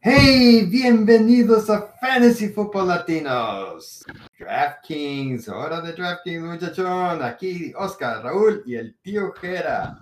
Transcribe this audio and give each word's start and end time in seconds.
Hey, 0.00 0.66
bienvenidos 0.70 1.70
a 1.70 1.94
Fantasy 2.00 2.48
Football 2.48 2.88
Latinos. 2.88 4.04
DraftKings, 4.38 5.48
hora 5.48 5.80
de 5.80 5.92
DraftKings, 5.92 6.42
muchachón. 6.42 7.22
Aquí 7.22 7.72
Oscar, 7.76 8.22
Raúl 8.22 8.62
y 8.66 8.74
el 8.74 8.96
tío 9.00 9.32
Jera. 9.32 9.98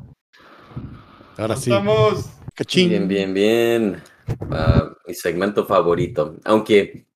Ahora 1.37 1.57
sí. 1.57 1.71
Estamos. 1.71 2.31
Cachín. 2.55 2.88
Bien, 2.88 3.08
bien, 3.08 3.35
bien. 3.35 4.03
Ah, 4.51 4.90
mi 5.06 5.15
segmento 5.15 5.65
favorito. 5.67 6.37
Aunque 6.45 7.06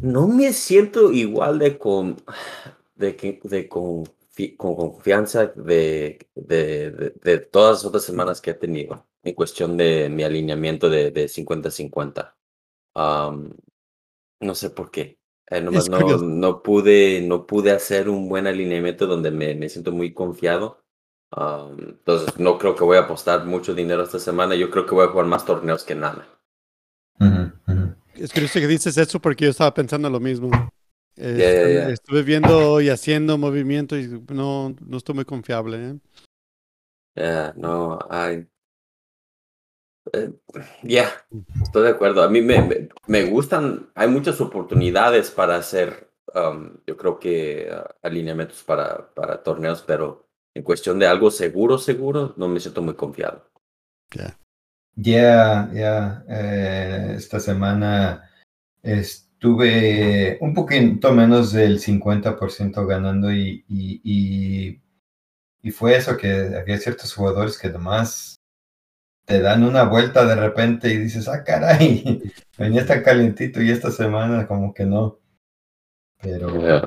no 0.00 0.26
me 0.28 0.52
siento 0.52 1.12
igual 1.12 1.58
de 1.58 1.78
con 1.78 2.16
de, 2.96 3.14
que- 3.14 3.40
de 3.44 3.68
con, 3.68 4.04
con 4.56 4.74
confianza 4.74 5.46
de, 5.46 6.18
de, 6.34 6.90
de- 6.90 7.14
de 7.22 7.38
todas 7.38 7.76
las 7.78 7.84
otras 7.84 8.02
semanas 8.02 8.40
que 8.40 8.50
he 8.50 8.54
tenido 8.54 9.06
en 9.28 9.34
cuestión 9.34 9.76
de 9.76 10.08
mi 10.08 10.22
alineamiento 10.24 10.88
de 10.88 11.10
de 11.10 11.26
50-50. 11.26 12.34
Am, 12.94 13.52
no 14.40 14.54
sé 14.54 14.70
por 14.70 14.90
qué. 14.90 15.18
Eh, 15.50 15.60
nomás 15.60 15.88
no, 15.88 16.62
pude, 16.62 17.22
no 17.22 17.46
pude 17.46 17.70
hacer 17.70 18.08
un 18.08 18.28
buen 18.28 18.46
alineamiento 18.46 19.06
donde 19.06 19.30
me, 19.30 19.54
me 19.54 19.68
siento 19.68 19.92
muy 19.92 20.12
confiado. 20.12 20.82
Entonces 21.30 22.38
no 22.38 22.58
creo 22.58 22.74
que 22.74 22.84
voy 22.84 22.96
a 22.96 23.00
apostar 23.00 23.44
mucho 23.44 23.74
dinero 23.74 24.02
esta 24.02 24.18
semana. 24.18 24.54
Yo 24.54 24.70
creo 24.70 24.86
que 24.86 24.94
voy 24.94 25.06
a 25.06 25.10
jugar 25.10 25.26
más 25.26 25.44
torneos 25.44 25.84
que 25.84 25.94
nada. 25.94 26.26
Ujú. 27.20 27.94
Es 28.14 28.32
curioso 28.32 28.58
que 28.58 28.66
dices 28.66 28.96
eso 28.96 29.20
porque 29.20 29.44
yo 29.44 29.50
estaba 29.50 29.72
pensando 29.72 30.10
lo 30.10 30.20
mismo. 30.20 30.50
Eh. 31.16 31.88
Estuve 31.92 32.22
viendo 32.22 32.80
y 32.80 32.90
haciendo 32.90 33.38
movimiento 33.38 33.98
y 33.98 34.08
no, 34.28 34.74
no 34.80 34.96
estoy 34.96 35.14
muy 35.14 35.24
confiable. 35.24 35.98
¿eh? 37.16 37.52
No, 37.56 37.98
hay. 38.08 38.46
Eh, 40.12 40.32
ya, 40.82 41.10
estoy 41.62 41.84
de 41.84 41.90
acuerdo. 41.90 42.22
A 42.22 42.28
mí 42.28 42.40
me, 42.40 42.62
me, 42.62 42.88
me 43.06 43.24
gustan, 43.24 43.90
hay 43.94 44.08
muchas 44.08 44.40
oportunidades 44.40 45.30
para 45.30 45.56
hacer, 45.56 46.10
um, 46.34 46.76
yo 46.86 46.96
creo 46.96 47.18
que 47.18 47.68
ah, 47.72 47.94
alineamientos 48.02 48.62
para, 48.62 49.12
para 49.14 49.42
torneos, 49.42 49.82
pero 49.86 50.28
en 50.54 50.62
cuestión 50.62 50.98
de 50.98 51.06
algo 51.06 51.30
seguro, 51.30 51.78
seguro, 51.78 52.34
no 52.36 52.48
me 52.48 52.60
siento 52.60 52.82
muy 52.82 52.94
confiado. 52.94 53.50
Ya, 54.96 55.70
ya. 55.72 56.24
eh, 56.28 57.14
esta 57.16 57.38
semana 57.38 58.28
estuve 58.82 60.38
un 60.40 60.54
poquito 60.54 61.12
menos 61.12 61.52
del 61.52 61.78
50% 61.78 62.86
ganando 62.86 63.32
y, 63.32 63.64
y, 63.68 64.00
y, 64.02 64.82
y 65.62 65.70
fue 65.70 65.96
eso 65.96 66.16
que 66.16 66.56
había 66.56 66.78
ciertos 66.78 67.14
jugadores 67.14 67.58
que 67.58 67.68
nomás 67.68 68.37
te 69.28 69.40
dan 69.40 69.62
una 69.62 69.84
vuelta 69.84 70.24
de 70.24 70.34
repente 70.34 70.88
y 70.90 70.96
dices, 70.96 71.28
ah, 71.28 71.44
caray, 71.44 72.22
venía 72.58 72.86
tan 72.86 73.02
calientito 73.02 73.60
y 73.60 73.70
esta 73.70 73.90
semana 73.90 74.46
como 74.46 74.72
que 74.72 74.86
no. 74.86 75.18
Pero 76.20 76.60
Ya. 76.60 76.84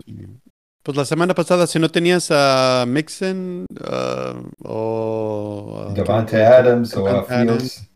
Pues 0.84 0.98
la 0.98 1.06
semana 1.06 1.36
pasada, 1.36 1.68
si 1.68 1.78
no 1.78 1.90
tenías 1.90 2.30
a 2.32 2.86
Mixon 2.88 3.68
ah, 3.86 4.42
o 4.64 5.88
a- 5.88 5.94
Devante 5.94 6.44
Adams 6.44 6.98
o 6.98 7.08
a. 7.08 7.24
Fields. 7.24 7.88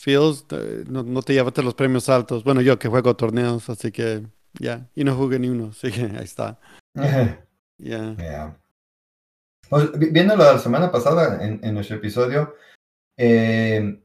Fields, 0.00 0.46
eh, 0.50 0.84
no, 0.88 1.02
no 1.02 1.20
te 1.20 1.34
llevaste 1.34 1.62
los 1.62 1.74
premios 1.74 2.08
altos. 2.08 2.42
Bueno, 2.42 2.62
yo 2.62 2.78
que 2.78 2.88
juego 2.88 3.14
torneos, 3.14 3.68
así 3.68 3.92
que 3.92 4.22
ya. 4.58 4.88
Y 4.94 5.04
no 5.04 5.14
jugué 5.14 5.38
ni 5.38 5.50
uno, 5.50 5.68
así 5.70 5.92
que 5.92 6.02
ahí 6.02 6.24
está. 6.24 6.58
Ya. 7.78 8.14
Yeah. 8.16 8.56
Pues, 9.68 9.90
la 10.14 10.58
semana 10.58 10.92
pasada 10.92 11.44
en, 11.44 11.58
en 11.64 11.74
nuestro 11.74 11.96
episodio, 11.96 12.54
eh, 13.16 14.02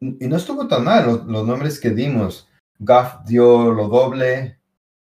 y 0.00 0.26
no 0.26 0.36
estuvo 0.36 0.66
tan 0.68 0.84
mal 0.84 1.06
los, 1.06 1.24
los 1.26 1.46
nombres 1.46 1.80
que 1.80 1.90
dimos. 1.90 2.48
Goff 2.78 3.24
dio 3.24 3.72
lo 3.72 3.88
doble, 3.88 4.58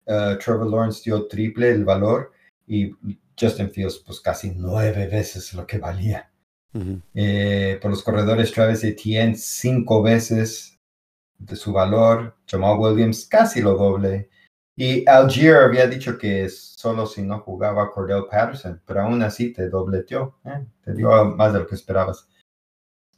eh, 0.07 0.39
Trevor 0.43 0.69
Lawrence 0.69 1.03
dio 1.05 1.27
triple 1.27 1.71
el 1.71 1.85
valor 1.85 2.33
y 2.67 2.95
Justin 3.39 3.71
Fields 3.71 3.99
pues 4.05 4.21
casi 4.21 4.53
nueve 4.57 5.07
veces 5.09 5.53
lo 5.55 5.67
que 5.67 5.79
valía. 5.79 6.29
Eh, 7.13 7.79
por 7.83 7.91
los 7.91 8.03
corredores 8.03 8.51
Travis 8.51 8.83
Etienne 8.83 9.37
cinco 9.37 10.03
veces 10.03 10.79
de 11.39 11.55
su 11.55 11.71
valor, 11.71 12.35
Jamal 12.47 12.79
Williams 12.79 13.27
casi 13.27 13.61
lo 13.61 13.75
doble. 13.75 14.31
Y 14.75 15.07
Algier 15.07 15.57
había 15.57 15.87
dicho 15.87 16.17
que 16.17 16.49
solo 16.49 17.05
si 17.07 17.21
no 17.21 17.41
jugaba 17.41 17.91
Cordell 17.91 18.25
Patterson, 18.31 18.81
pero 18.87 19.03
aún 19.03 19.23
así 19.23 19.53
te 19.53 19.69
dobleteó, 19.69 20.39
¿eh? 20.47 20.65
te 20.83 20.95
dio 20.95 21.27
más 21.27 21.53
de 21.53 21.59
lo 21.59 21.67
que 21.67 21.75
esperabas. 21.75 22.27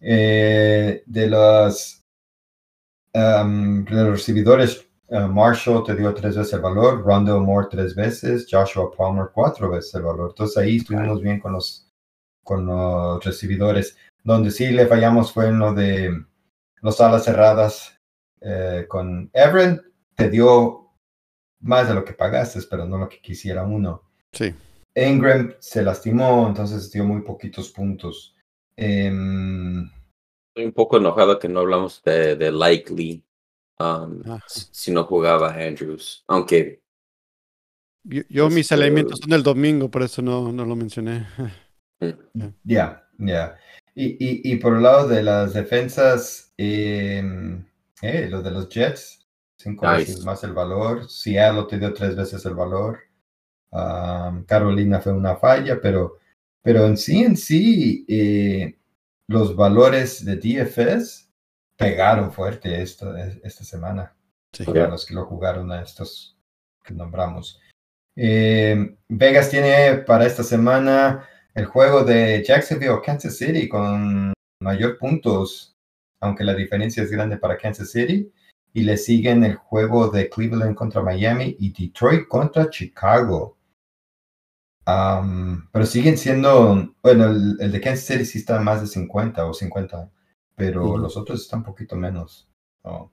Eh, 0.07 1.03
de 1.07 1.27
los, 1.29 2.03
um, 3.15 3.85
de 3.87 4.05
los 4.05 4.11
recibidores, 4.11 4.87
uh, 5.09 5.21
Marshall 5.21 5.83
te 5.83 5.97
dio 5.97 6.13
tres 6.13 6.37
veces 6.37 6.53
el 6.53 6.61
valor, 6.61 7.03
Rondell 7.03 7.41
Moore 7.41 7.69
tres 7.71 7.95
veces, 7.95 8.47
Joshua 8.51 8.91
Palmer 8.95 9.29
cuatro 9.33 9.71
veces 9.71 9.95
el 9.95 10.03
valor. 10.03 10.31
Entonces 10.31 10.59
ahí 10.59 10.77
estuvimos 10.77 11.23
bien 11.23 11.41
con 11.41 11.53
los, 11.55 11.91
con 12.43 12.67
los 12.67 13.25
recibidores. 13.25 13.97
Donde 14.23 14.51
sí 14.51 14.69
le 14.73 14.87
fallamos 14.87 15.33
fue 15.33 15.49
en 15.49 15.59
lo 15.59 15.73
de 15.73 16.11
los 16.83 17.01
alas 17.01 17.25
cerradas 17.25 17.99
eh, 18.43 18.85
con 18.87 19.31
Everett, 19.33 19.81
te 20.15 20.29
dio 20.29 20.91
más 21.61 21.89
de 21.89 21.95
lo 21.95 22.05
que 22.05 22.13
pagaste, 22.13 22.61
pero 22.69 22.85
no 22.85 22.99
lo 22.99 23.09
que 23.09 23.23
quisiera 23.23 23.63
uno. 23.65 24.03
Sí. 24.33 24.55
Ingram 24.95 25.55
se 25.61 25.83
lastimó, 25.83 26.47
entonces 26.47 26.91
dio 26.93 27.05
muy 27.05 27.23
poquitos 27.23 27.71
puntos. 27.71 28.34
Em, 28.77 29.85
Estoy 30.49 30.67
un 30.67 30.73
poco 30.73 30.99
enojado 30.99 31.39
que 31.39 31.49
no 31.49 31.61
hablamos 31.61 32.03
de, 32.05 32.37
de 32.37 32.53
likely 32.53 33.25
um, 33.81 34.23
Ah. 34.27 34.41
si 34.47 34.93
no 34.93 35.05
jugaba 35.05 35.53
Andrews, 35.55 36.25
aunque 36.29 36.81
Yo, 38.05 38.23
yo 38.29 38.49
mis 38.51 38.71
Este- 38.71 38.75
alimentos 38.75 39.19
son 39.21 39.33
el 39.33 39.43
domingo, 39.43 39.91
por 39.91 40.03
eso 40.03 40.23
no, 40.23 40.53
no 40.53 40.65
lo 40.65 40.77
mencioné. 40.77 41.27
Ya, 42.65 43.09
ya. 43.19 43.57
Y, 43.95 44.07
y, 44.23 44.53
y 44.53 44.57
por 44.57 44.75
el 44.77 44.83
lado 44.83 45.09
de 45.09 45.23
las 45.23 45.55
defensas, 45.55 46.53
em, 46.59 47.65
eh, 48.03 48.29
lo 48.29 48.43
de 48.43 48.51
los 48.51 48.69
Jets, 48.69 49.27
cinco 49.57 49.87
Nice. 49.87 49.99
veces 50.13 50.25
más 50.25 50.45
el 50.45 50.53
valor. 50.53 51.09
Seattle 51.09 51.65
te 51.69 51.79
dio 51.79 51.95
tres 51.95 52.15
veces 52.15 52.45
el 52.45 52.55
valor. 52.55 52.99
Am, 53.73 54.45
Carolina 54.45 55.01
fue 55.01 55.13
una 55.13 55.37
falla, 55.37 55.81
pero, 55.81 56.19
pero 56.65 56.87
en 56.87 56.97
sí, 56.97 57.23
en 57.23 57.37
sí, 57.37 58.07
eh, 58.09 58.79
los 59.29 59.55
valores 59.55 60.25
de 60.25 60.37
DFS 60.37 61.31
pegaron 61.77 62.33
fuerte 62.33 62.81
esta, 62.81 63.29
esta 63.43 63.65
semana. 63.65 64.17
Sí. 64.55 64.65
para 64.65 64.89
los 64.89 65.05
que 65.05 65.15
lo 65.15 65.27
jugaron 65.27 65.73
a 65.73 65.83
estos 65.83 66.39
que 66.85 66.95
nombramos. 66.95 67.61
Eh, 68.17 68.97
Vegas 69.09 69.51
tiene 69.51 69.97
para 70.07 70.27
esta 70.27 70.45
semana 70.45 71.29
el 71.55 71.67
juego 71.67 72.05
de 72.05 72.45
Jacksonville 72.47 73.01
Kansas 73.05 73.37
City 73.37 73.69
con 73.69 74.33
mayor 74.61 74.97
puntos, 74.99 75.75
aunque 76.21 76.45
la 76.45 76.55
diferencia 76.55 77.03
es 77.03 77.11
grande 77.11 77.37
para 77.37 77.59
Kansas 77.59 77.91
City. 77.91 78.33
Y 78.73 78.83
le 78.83 78.97
siguen 78.97 79.45
el 79.45 79.57
juego 79.57 80.09
de 80.09 80.29
Cleveland 80.29 80.75
contra 80.75 81.03
Miami 81.03 81.57
y 81.61 81.73
Detroit 81.73 82.27
contra 82.27 82.71
Chicago. 82.71 83.57
Pero 84.85 85.87
siguen 85.87 86.19
siendo, 86.19 86.95
bueno, 87.03 87.27
el, 87.27 87.57
el 87.61 87.73
de 87.73 87.81
Kansas 87.81 88.07
City 88.07 88.25
sí 88.25 88.39
está 88.39 88.61
más 88.61 88.81
de 88.83 88.87
50 88.87 89.47
o 89.47 89.55
50, 89.55 90.11
pero 90.55 90.99
los 90.99 91.17
otros 91.17 91.41
están 91.41 91.61
un 91.61 91.65
poquito 91.65 91.97
menos. 91.97 92.49
So, 92.83 93.11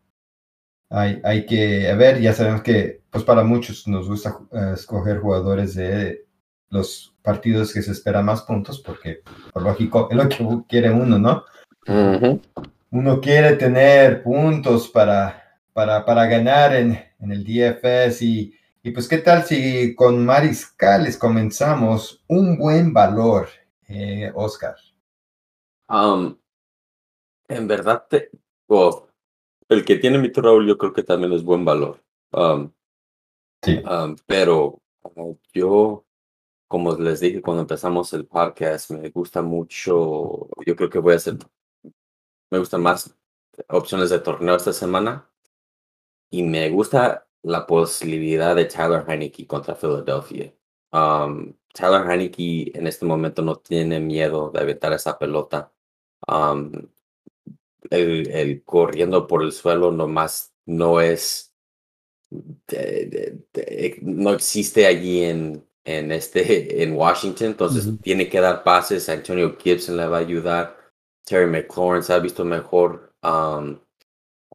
hay, 0.89 1.21
hay 1.23 1.45
que, 1.45 1.89
a 1.89 1.95
ver, 1.95 2.19
ya 2.19 2.33
sabemos 2.33 2.61
que 2.61 3.01
pues 3.09 3.23
para 3.23 3.43
muchos 3.43 3.87
nos 3.87 4.07
gusta 4.07 4.37
eh, 4.51 4.71
escoger 4.73 5.19
jugadores 5.19 5.75
de 5.75 6.25
los 6.69 7.15
partidos 7.21 7.73
que 7.73 7.81
se 7.81 7.91
esperan 7.91 8.25
más 8.25 8.41
puntos, 8.43 8.81
porque 8.81 9.21
por 9.53 9.63
lógico 9.63 10.07
es 10.11 10.17
lo 10.17 10.29
que 10.29 10.37
quiere 10.67 10.91
uno, 10.91 11.19
¿no? 11.19 11.43
Uno 12.91 13.21
quiere 13.21 13.55
tener 13.55 14.23
puntos 14.23 14.89
para, 14.89 15.59
para, 15.73 16.05
para 16.05 16.25
ganar 16.25 16.75
en, 16.75 16.99
en 17.19 17.31
el 17.31 17.43
DFS 17.43 18.21
y, 18.21 18.53
y 18.83 18.91
pues 18.91 19.07
qué 19.07 19.19
tal 19.19 19.45
si 19.45 19.95
con 19.95 20.25
mariscales 20.25 21.17
comenzamos 21.17 22.23
un 22.27 22.57
buen 22.57 22.93
valor, 22.93 23.49
eh, 23.87 24.31
Oscar. 24.33 24.75
Um, 25.87 26.37
en 27.47 27.67
verdad, 27.67 28.05
te, 28.09 28.31
el 29.69 29.85
que 29.85 29.97
tiene 29.97 30.17
mi 30.17 30.29
Raúl, 30.29 30.67
yo 30.67 30.77
creo 30.77 30.93
que 30.93 31.03
también 31.03 31.33
es 31.33 31.43
buen 31.43 31.65
valor. 31.65 32.03
Um, 32.31 32.71
Sí. 33.63 33.77
um, 33.87 34.15
pero 34.25 34.81
como 35.01 35.37
yo, 35.53 36.03
como 36.67 36.95
les 36.95 37.19
dije 37.19 37.41
cuando 37.43 37.61
empezamos 37.61 38.11
el 38.13 38.25
podcast, 38.25 38.89
me 38.89 39.09
gusta 39.09 39.43
mucho, 39.43 40.49
yo 40.65 40.75
creo 40.75 40.89
que 40.89 40.97
voy 40.97 41.13
a 41.13 41.17
hacer, 41.17 41.37
me 42.49 42.57
gustan 42.57 42.81
más 42.81 43.15
opciones 43.69 44.09
de 44.09 44.19
torneo 44.19 44.55
esta 44.55 44.73
semana 44.73 45.29
y 46.31 46.41
me 46.41 46.69
gusta 46.71 47.27
la 47.43 47.65
posibilidad 47.65 48.55
de 48.55 48.65
Tyler 48.65 49.03
Heineke 49.07 49.47
contra 49.47 49.75
Philadelphia. 49.75 50.53
Um, 50.91 51.53
Tyler 51.73 52.09
Heineke 52.09 52.71
en 52.77 52.87
este 52.87 53.05
momento 53.05 53.41
no 53.41 53.55
tiene 53.57 53.99
miedo 53.99 54.51
de 54.51 54.59
aventar 54.59 54.93
esa 54.93 55.17
pelota. 55.17 55.71
Um, 56.27 56.71
el, 57.89 58.29
el 58.29 58.63
corriendo 58.63 59.27
por 59.27 59.43
el 59.43 59.51
suelo 59.51 59.91
nomás 59.91 60.53
no 60.65 61.01
es, 61.01 61.53
no 64.01 64.33
existe 64.33 64.85
allí 64.85 65.23
en, 65.23 65.67
en, 65.83 66.11
este, 66.11 66.83
en 66.83 66.95
Washington, 66.95 67.47
entonces 67.47 67.89
tiene 68.01 68.29
que 68.29 68.39
dar 68.39 68.63
pases, 68.63 69.09
Antonio 69.09 69.57
Gibson 69.57 69.97
le 69.97 70.07
va 70.07 70.17
a 70.17 70.21
ayudar, 70.21 70.77
Terry 71.25 71.49
McLaurin 71.49 72.03
se 72.03 72.13
ha 72.13 72.19
visto 72.19 72.45
mejor 72.45 73.13
um, 73.23 73.79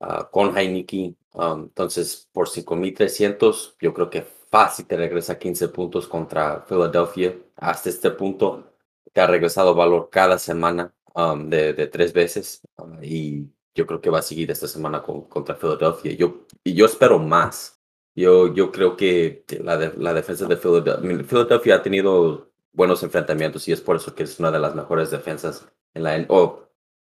uh, 0.00 0.25
con 0.31 0.56
Heineken, 0.56 1.17
um, 1.37 1.65
entonces 1.65 2.29
por 2.33 2.49
5.300 2.49 3.77
yo 3.81 3.94
creo 3.94 4.11
que 4.11 4.23
fácil 4.50 4.87
te 4.87 4.97
regresa 4.97 5.38
15 5.38 5.69
puntos 5.69 6.09
contra 6.09 6.65
Philadelphia 6.67 7.37
hasta 7.56 7.88
este 7.88 8.11
punto, 8.11 8.73
te 9.12 9.21
ha 9.21 9.27
regresado 9.27 9.75
valor 9.75 10.09
cada 10.11 10.38
semana 10.38 10.94
um, 11.15 11.49
de, 11.49 11.73
de, 11.73 11.87
tres 11.87 12.12
veces 12.12 12.61
uh, 12.79 13.03
y 13.03 13.49
yo 13.75 13.87
creo 13.87 14.00
que 14.00 14.11
va 14.11 14.21
a 14.21 14.23
seguir 14.23 14.50
esta 14.50 14.67
semana 14.67 15.03
con, 15.03 15.29
contra 15.29 15.55
Philadelphia. 15.55 16.12
Yo, 16.15 16.47
y 16.65 16.75
yo 16.75 16.87
espero 16.87 17.19
más. 17.19 17.79
Yo, 18.15 18.53
yo 18.55 18.73
creo 18.73 18.97
que 18.97 19.44
la, 19.62 19.77
la 19.99 20.15
defensa 20.15 20.47
de 20.47 20.56
Philadelphia, 20.56 21.25
Philadelphia 21.29 21.75
ha 21.77 21.83
tenido 21.83 22.50
buenos 22.73 23.03
enfrentamientos 23.03 23.69
y 23.69 23.73
es 23.73 23.81
por 23.83 23.97
eso 23.97 24.15
que 24.15 24.23
es 24.23 24.41
una 24.41 24.50
de 24.50 24.59
las 24.59 24.75
mejores 24.75 25.11
defensas 25.11 25.67
en 25.93 26.03
la 26.03 26.25
o 26.29 26.67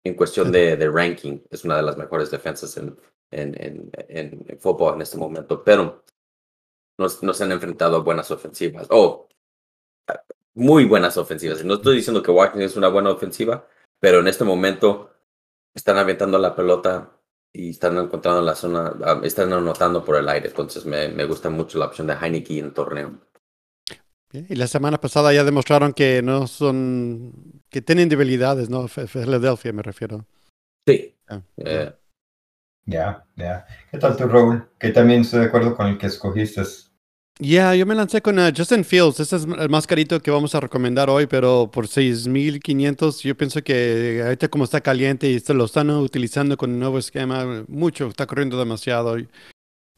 en 0.04 0.14
cuestión 0.14 0.52
de, 0.52 0.76
de, 0.76 0.90
ranking 0.90 1.40
es 1.50 1.64
una 1.64 1.76
de 1.76 1.82
las 1.82 1.96
mejores 1.96 2.30
defensas 2.30 2.76
en, 2.76 2.96
en, 3.32 3.54
en, 3.60 3.90
en, 4.08 4.58
fútbol 4.60 4.94
en 4.94 5.02
este 5.02 5.16
momento 5.16 5.62
pero 5.64 6.04
nos, 6.98 7.22
nos 7.22 7.40
han 7.40 7.52
enfrentado 7.52 8.04
buenas 8.04 8.30
ofensivas 8.30 8.86
o 8.90 9.28
muy 10.54 10.84
buenas 10.84 11.16
ofensivas 11.16 11.64
no 11.64 11.74
estoy 11.74 11.96
diciendo 11.96 12.22
que 12.22 12.30
Washington 12.30 12.62
es 12.62 12.76
una 12.76 12.88
buena 12.88 13.10
ofensiva 13.10 13.66
pero 13.98 14.20
en 14.20 14.28
este 14.28 14.44
momento 14.44 15.10
están 15.74 15.96
aventando 15.96 16.38
la 16.38 16.54
pelota 16.54 17.10
y 17.52 17.70
están 17.70 17.98
encontrando 17.98 18.40
la 18.40 18.54
zona, 18.54 18.94
están 19.22 19.52
anotando 19.52 20.04
por 20.04 20.16
el 20.16 20.28
aire. 20.28 20.48
Entonces 20.48 20.86
me, 20.86 21.08
me 21.08 21.24
gusta 21.24 21.50
mucho 21.50 21.78
la 21.78 21.86
opción 21.86 22.06
de 22.06 22.14
Heineken 22.14 22.58
en 22.58 22.74
torneo. 22.74 23.18
Y 24.32 24.54
la 24.54 24.66
semana 24.66 24.98
pasada 24.98 25.32
ya 25.34 25.44
demostraron 25.44 25.92
que 25.92 26.22
no 26.22 26.46
son, 26.46 27.62
que 27.68 27.82
tienen 27.82 28.08
debilidades, 28.08 28.70
¿no? 28.70 28.88
Philadelphia 28.88 29.72
me 29.74 29.82
refiero. 29.82 30.24
Sí. 30.86 31.14
Ah, 31.28 31.42
ya, 32.86 33.24
ya. 33.36 33.66
¿Qué 33.90 33.98
tal 33.98 34.16
tu, 34.16 34.26
Raúl? 34.26 34.68
Que 34.78 34.90
también 34.90 35.22
estoy 35.22 35.40
de 35.40 35.46
acuerdo 35.46 35.76
con 35.76 35.86
el 35.86 35.98
que 35.98 36.06
escogiste. 36.06 36.62
Ya, 37.38 37.74
yo 37.74 37.86
me 37.86 37.94
lancé 37.94 38.20
con 38.20 38.38
uh, 38.38 38.52
Justin 38.54 38.84
Fields. 38.84 39.18
Este 39.18 39.36
es 39.36 39.44
el 39.44 39.68
más 39.68 39.86
carito 39.86 40.20
que 40.20 40.30
vamos 40.30 40.54
a 40.54 40.60
recomendar 40.60 41.08
hoy, 41.10 41.26
pero 41.26 41.70
por 41.70 41.86
6.500 41.86 43.22
yo 43.22 43.36
pienso 43.36 43.62
que 43.62 44.22
ahorita 44.22 44.48
como 44.48 44.64
está 44.64 44.80
caliente 44.80 45.28
y 45.28 45.42
lo 45.52 45.64
están 45.64 45.90
utilizando 45.90 46.56
con 46.56 46.70
un 46.70 46.78
nuevo 46.78 46.98
esquema, 46.98 47.64
mucho, 47.68 48.06
está 48.08 48.26
corriendo 48.26 48.58
demasiado. 48.58 49.16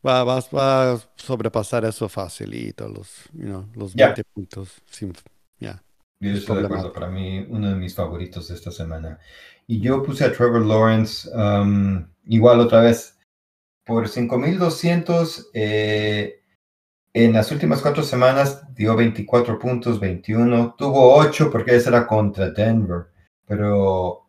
Va, 0.07 0.23
va, 0.23 0.41
va 0.55 0.93
a 0.93 0.99
sobrepasar 1.17 1.85
eso 1.85 2.09
facilito, 2.09 2.89
los, 2.89 3.25
you 3.33 3.47
know, 3.47 3.67
los 3.75 3.95
20 3.95 4.23
puntos. 4.25 4.71
ya. 5.59 5.83
Yo 6.21 6.31
estoy 6.33 6.61
de 6.61 6.67
acuerdo, 6.67 6.93
para 6.93 7.09
mí 7.09 7.45
uno 7.51 7.69
de 7.69 7.75
mis 7.75 7.95
favoritos 7.95 8.49
de 8.49 8.55
esta 8.55 8.71
semana. 8.71 9.19
Y 9.67 9.81
yo 9.81 10.03
puse 10.03 10.25
a 10.25 10.33
Trevor 10.33 10.65
Lawrence, 10.65 11.29
um, 11.35 12.07
igual 12.27 12.61
otra 12.61 12.81
vez, 12.81 13.19
por 13.85 14.09
5.200. 14.09 15.49
Eh, 15.53 16.41
en 17.13 17.33
las 17.33 17.53
últimas 17.53 17.81
cuatro 17.81 18.03
semanas 18.03 18.63
dio 18.75 18.97
24 18.97 19.59
puntos, 19.59 20.01
21. 20.01 20.75
Tuvo 20.77 21.15
8 21.15 21.51
porque 21.51 21.77
esa 21.77 21.91
era 21.91 22.07
contra 22.07 22.51
Denver, 22.51 23.07
pero 23.47 24.25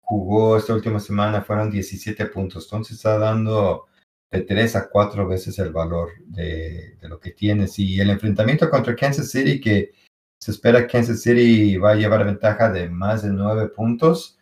jugó 0.00 0.56
esta 0.56 0.74
última 0.74 1.00
semana, 1.00 1.42
fueron 1.42 1.70
17 1.70 2.26
puntos. 2.26 2.64
Entonces 2.64 2.96
está 2.96 3.18
dando 3.18 3.86
de 4.30 4.42
3 4.42 4.76
a 4.76 4.88
4 4.88 5.28
veces 5.28 5.58
el 5.58 5.72
valor 5.72 6.10
de, 6.26 6.96
lo 7.02 7.20
que 7.20 7.32
tienes. 7.32 7.78
Y 7.78 8.00
el 8.00 8.10
enfrentamiento 8.10 8.70
contra 8.70 8.96
Kansas 8.96 9.30
City, 9.30 9.60
que 9.60 9.92
se 10.40 10.52
espera 10.52 10.86
que 10.86 10.92
Kansas 10.92 11.22
City 11.22 11.76
va 11.76 11.92
a 11.92 11.96
llevar 11.96 12.24
ventaja 12.24 12.70
de 12.70 12.88
más 12.88 13.22
de 13.22 13.30
9 13.30 13.68
puntos, 13.68 14.38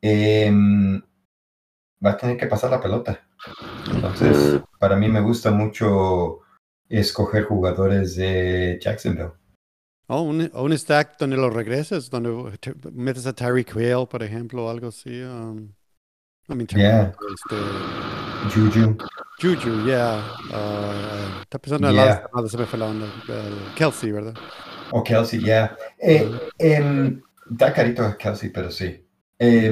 em, 0.00 1.02
va 2.04 2.12
a 2.12 2.16
tener 2.16 2.36
que 2.36 2.46
pasar 2.46 2.70
la 2.70 2.80
pelota. 2.80 3.20
Entonces, 3.92 4.60
para 4.78 4.96
mí 4.96 5.08
me 5.08 5.20
gusta 5.20 5.50
mucho 5.50 6.40
escoger 6.88 7.44
jugadores 7.44 8.16
de 8.16 8.78
Jacksonville. 8.80 9.32
O 10.06 10.20
un, 10.20 10.50
un, 10.52 10.72
stack 10.78 11.18
donde 11.18 11.36
lo 11.36 11.48
regreses, 11.48 12.10
donde 12.10 12.58
metes 12.92 13.26
a 13.26 13.32
Tyreek 13.32 13.74
Hill, 13.74 14.06
por 14.08 14.22
ejemplo, 14.22 14.66
o 14.66 14.70
algo 14.70 14.88
así. 14.88 15.22
Um, 15.22 15.72
I 16.46 16.54
mean, 16.54 16.66
yeah. 16.66 17.10
este, 17.34 17.56
Juju. 18.50 18.98
Juju, 19.40 19.86
yeah. 19.86 20.22
Uh, 20.50 21.40
está 21.40 21.58
pensando 21.58 21.88
en 21.88 21.94
yeah. 21.94 22.28
la 22.34 22.48
se 22.48 22.58
me 22.58 22.66
fue 22.66 22.78
la 22.78 22.86
onda. 22.86 23.06
Uh, 23.06 23.74
Kelsey, 23.74 24.12
¿verdad? 24.12 24.34
O 24.90 24.98
oh, 24.98 25.02
Kelsey, 25.02 25.40
yeah. 25.40 25.74
Eh, 25.98 26.30
eh, 26.58 27.18
da 27.46 27.72
carito 27.72 28.04
a 28.04 28.18
Kelsey, 28.18 28.50
pero 28.50 28.70
sí. 28.70 29.03
Eh, 29.38 29.70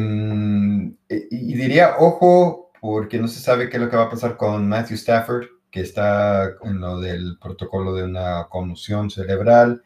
y 1.09 1.55
diría, 1.55 1.97
ojo, 1.99 2.73
porque 2.81 3.19
no 3.19 3.29
se 3.29 3.41
sabe 3.41 3.69
qué 3.69 3.76
es 3.76 3.82
lo 3.82 3.88
que 3.88 3.97
va 3.97 4.05
a 4.05 4.11
pasar 4.11 4.37
con 4.37 4.69
Matthew 4.69 4.97
Stafford 4.97 5.47
que 5.73 5.81
está 5.81 6.55
en 6.62 6.81
lo 6.81 7.00
del 7.00 7.38
protocolo 7.41 7.94
de 7.94 8.05
una 8.05 8.47
conmoción 8.49 9.11
cerebral, 9.11 9.82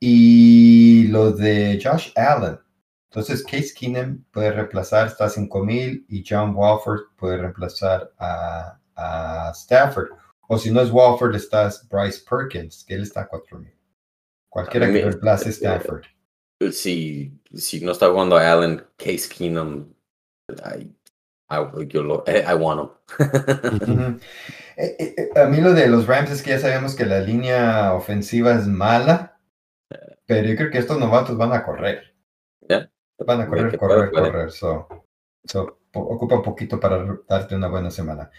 y 0.00 1.06
lo 1.08 1.32
de 1.32 1.78
Josh 1.82 2.12
Allen. 2.16 2.58
Entonces, 3.10 3.44
Case 3.44 3.74
Keenum 3.78 4.24
puede 4.32 4.52
reemplazar, 4.52 5.06
está 5.06 5.26
a 5.26 5.30
5000 5.30 6.06
y 6.08 6.24
John 6.26 6.54
Walford 6.54 7.14
puede 7.16 7.36
reemplazar 7.36 8.10
a, 8.18 8.74
Stafford. 9.54 10.08
O 10.48 10.58
si 10.58 10.70
no 10.70 10.80
es 10.80 10.90
Walford, 10.90 11.34
está 11.36 11.70
Bryce 11.90 12.22
Perkins, 12.28 12.84
que 12.84 12.94
él 12.94 13.02
está 13.02 13.22
a 13.22 13.28
4000. 13.28 13.72
Cualquiera 14.48 14.86
que 14.86 15.02
reemplace 15.02 15.48
a 15.48 15.52
Stafford. 15.52 16.04
Si, 16.72 17.40
si 17.54 17.80
no 17.84 17.92
está 17.92 18.10
jugando 18.10 18.36
a 18.36 18.52
Allen, 18.52 18.84
Case 18.96 19.28
Keenum, 19.28 19.92
I, 20.48 20.92
yo 21.86 22.02
lo, 22.02 22.24
eh, 22.26 22.44
I 22.46 22.54
want 22.54 22.90
him. 23.86 24.20
Eh, 24.80 24.94
eh, 25.16 25.40
a 25.40 25.46
mí 25.46 25.60
lo 25.60 25.72
de 25.72 25.88
los 25.88 26.06
Rams 26.06 26.30
es 26.30 26.40
que 26.40 26.50
ya 26.50 26.60
sabemos 26.60 26.94
que 26.94 27.04
la 27.04 27.18
línea 27.18 27.94
ofensiva 27.94 28.54
es 28.54 28.68
mala, 28.68 29.40
pero 30.24 30.48
yo 30.48 30.54
creo 30.54 30.70
que 30.70 30.78
estos 30.78 31.00
novatos 31.00 31.36
van 31.36 31.52
a 31.52 31.64
correr. 31.64 32.14
Van 33.26 33.40
a 33.40 33.48
correr, 33.48 33.76
correr, 33.76 34.12
correr. 34.12 34.52
So, 34.52 34.86
ocupa 35.92 36.36
un 36.36 36.42
poquito 36.42 36.78
para 36.78 37.04
darte 37.28 37.56
una 37.56 37.66
buena 37.66 37.90
semana. 37.90 38.30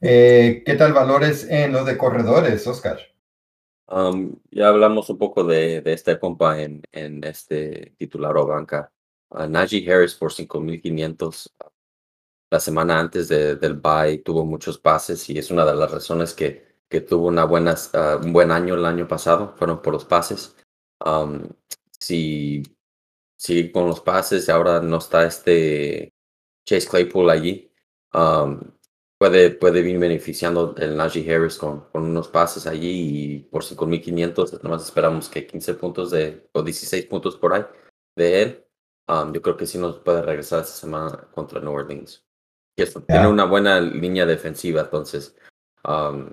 ¿Qué 0.00 0.76
tal 0.78 0.92
valores 0.92 1.50
en 1.50 1.72
lo 1.72 1.84
de 1.84 1.98
corredores, 1.98 2.64
Oscar? 2.68 3.00
Um, 3.90 4.36
ya 4.50 4.68
hablamos 4.68 5.08
un 5.08 5.18
poco 5.18 5.44
de, 5.44 5.80
de 5.80 5.92
esta 5.92 6.20
compa 6.20 6.60
en, 6.60 6.82
en 6.92 7.24
este 7.24 7.94
titular 7.96 8.36
o 8.36 8.46
banca. 8.46 8.92
Uh, 9.30 9.46
Najee 9.46 9.90
Harris 9.90 10.14
por 10.14 10.32
5.500 10.32 11.52
la 12.50 12.60
semana 12.60 12.98
antes 12.98 13.28
de, 13.28 13.56
del 13.56 13.74
bye 13.74 14.18
tuvo 14.18 14.44
muchos 14.44 14.78
pases 14.78 15.28
y 15.30 15.38
es 15.38 15.50
una 15.50 15.64
de 15.64 15.74
las 15.74 15.90
razones 15.90 16.32
que, 16.34 16.66
que 16.88 17.00
tuvo 17.02 17.28
una 17.28 17.44
buena, 17.44 17.74
ah, 17.94 18.18
un 18.22 18.32
buen 18.32 18.50
año 18.50 18.74
el 18.74 18.86
año 18.86 19.06
pasado, 19.06 19.54
fueron 19.56 19.82
por 19.82 19.92
los 19.92 20.04
pases. 20.04 20.56
si 21.98 22.62
sigue 23.36 23.72
con 23.72 23.86
los 23.88 24.00
pases, 24.00 24.48
ahora 24.48 24.80
no 24.80 24.98
está 24.98 25.26
este 25.26 26.12
Chase 26.64 26.88
Claypool 26.88 27.30
allí, 27.30 27.72
puede, 29.18 29.50
puede 29.50 29.80
ir 29.80 29.98
beneficiando 29.98 30.74
el 30.78 30.96
Najee 30.96 31.34
Harris 31.34 31.58
con, 31.58 31.80
con 31.90 32.04
unos 32.04 32.28
pases 32.28 32.66
allí 32.66 32.90
y 32.90 33.38
por 33.40 33.62
5.500, 33.62 34.62
nomás 34.62 34.84
esperamos 34.84 35.28
que 35.28 35.46
15 35.46 35.74
puntos 35.74 36.10
de, 36.10 36.48
o 36.52 36.62
16 36.62 37.06
puntos 37.06 37.36
por 37.36 37.54
ahí 37.54 37.64
de 38.16 38.42
él. 38.42 38.64
yo 39.32 39.42
creo 39.42 39.56
que 39.56 39.66
sí 39.66 39.78
nos 39.78 39.98
puede 39.98 40.22
regresar 40.22 40.60
esta 40.60 40.72
semana 40.72 41.28
contra 41.32 41.60
New 41.60 41.72
Orleans 41.72 42.28
tiene 42.86 43.26
una 43.26 43.44
buena 43.44 43.80
línea 43.80 44.26
defensiva, 44.26 44.82
entonces 44.82 45.36
um, 45.84 46.30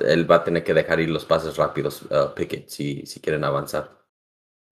él 0.00 0.30
va 0.30 0.36
a 0.36 0.44
tener 0.44 0.64
que 0.64 0.74
dejar 0.74 1.00
ir 1.00 1.10
los 1.10 1.24
pases 1.24 1.56
rápidos, 1.56 2.02
uh, 2.02 2.34
Pickett, 2.34 2.68
si, 2.68 3.04
si 3.06 3.20
quieren 3.20 3.44
avanzar. 3.44 3.98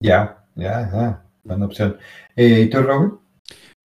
Ya, 0.01 0.47
ya, 0.55 0.91
ya, 0.91 1.27
buena 1.45 1.67
opción. 1.67 1.99
Eh, 2.35 2.63
¿Y 2.63 2.71
tú, 2.71 2.79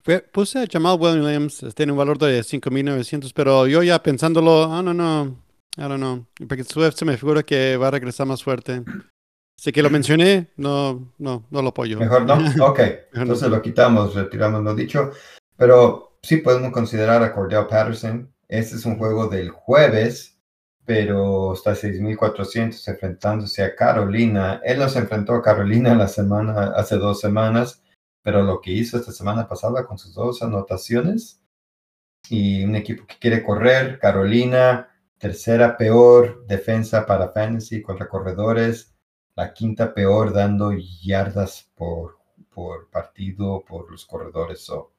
Raúl? 0.05 0.23
puse 0.31 0.59
a 0.59 0.67
Jamal 0.71 0.97
Williams, 0.99 1.65
tiene 1.75 1.91
un 1.91 1.97
valor 1.97 2.17
de 2.17 2.41
5.900, 2.41 3.31
pero 3.33 3.67
yo 3.67 3.83
ya 3.83 4.01
pensándolo, 4.01 4.63
ah, 4.65 4.81
no, 4.81 4.93
no, 4.93 5.37
I 5.77 5.81
don't 5.81 5.97
know, 5.97 6.25
porque 6.47 6.63
Swift 6.63 6.95
se 6.95 7.05
me 7.05 7.17
figura 7.17 7.43
que 7.43 7.77
va 7.77 7.87
a 7.87 7.91
regresar 7.91 8.27
más 8.27 8.43
fuerte. 8.43 8.83
Así 9.57 9.71
que 9.71 9.83
lo 9.83 9.91
mencioné, 9.91 10.51
no, 10.57 11.13
no, 11.19 11.45
no 11.51 11.61
lo 11.61 11.69
apoyo. 11.69 11.99
Mejor 11.99 12.25
no, 12.25 12.33
ok, 12.65 12.79
entonces 13.13 13.49
lo 13.49 13.61
quitamos, 13.61 14.15
retiramos 14.15 14.63
lo 14.63 14.73
dicho, 14.73 15.11
pero 15.55 16.17
sí 16.23 16.37
podemos 16.37 16.71
considerar 16.71 17.21
a 17.23 17.33
Cordell 17.33 17.67
Patterson. 17.67 18.31
Este 18.47 18.75
es 18.75 18.85
un 18.85 18.97
juego 18.97 19.27
del 19.27 19.49
jueves, 19.49 20.37
pero 20.83 21.53
está 21.53 21.71
6.400 21.73 22.87
enfrentándose 22.87 23.63
a 23.63 23.75
Carolina. 23.75 24.61
Él 24.63 24.79
nos 24.79 24.95
enfrentó 24.95 25.35
a 25.35 25.43
Carolina 25.43 25.95
la 25.95 26.07
semana, 26.07 26.73
hace 26.75 26.97
dos 26.97 27.19
semanas, 27.21 27.80
pero 28.21 28.43
lo 28.43 28.61
que 28.61 28.71
hizo 28.71 28.97
esta 28.97 29.11
semana 29.11 29.47
pasada 29.47 29.85
con 29.85 29.97
sus 29.97 30.13
dos 30.13 30.41
anotaciones 30.41 31.41
y 32.29 32.63
un 32.63 32.75
equipo 32.75 33.05
que 33.05 33.17
quiere 33.17 33.43
correr. 33.43 33.99
Carolina, 33.99 34.89
tercera 35.17 35.77
peor 35.77 36.45
defensa 36.47 37.05
para 37.05 37.31
fantasy 37.31 37.81
contra 37.81 38.07
corredores. 38.07 38.95
La 39.35 39.53
quinta 39.53 39.93
peor 39.93 40.33
dando 40.33 40.71
yardas 40.73 41.71
por, 41.75 42.19
por 42.53 42.89
partido 42.89 43.63
por 43.65 43.89
los 43.89 44.05
corredores. 44.05 44.61
So, 44.61 44.93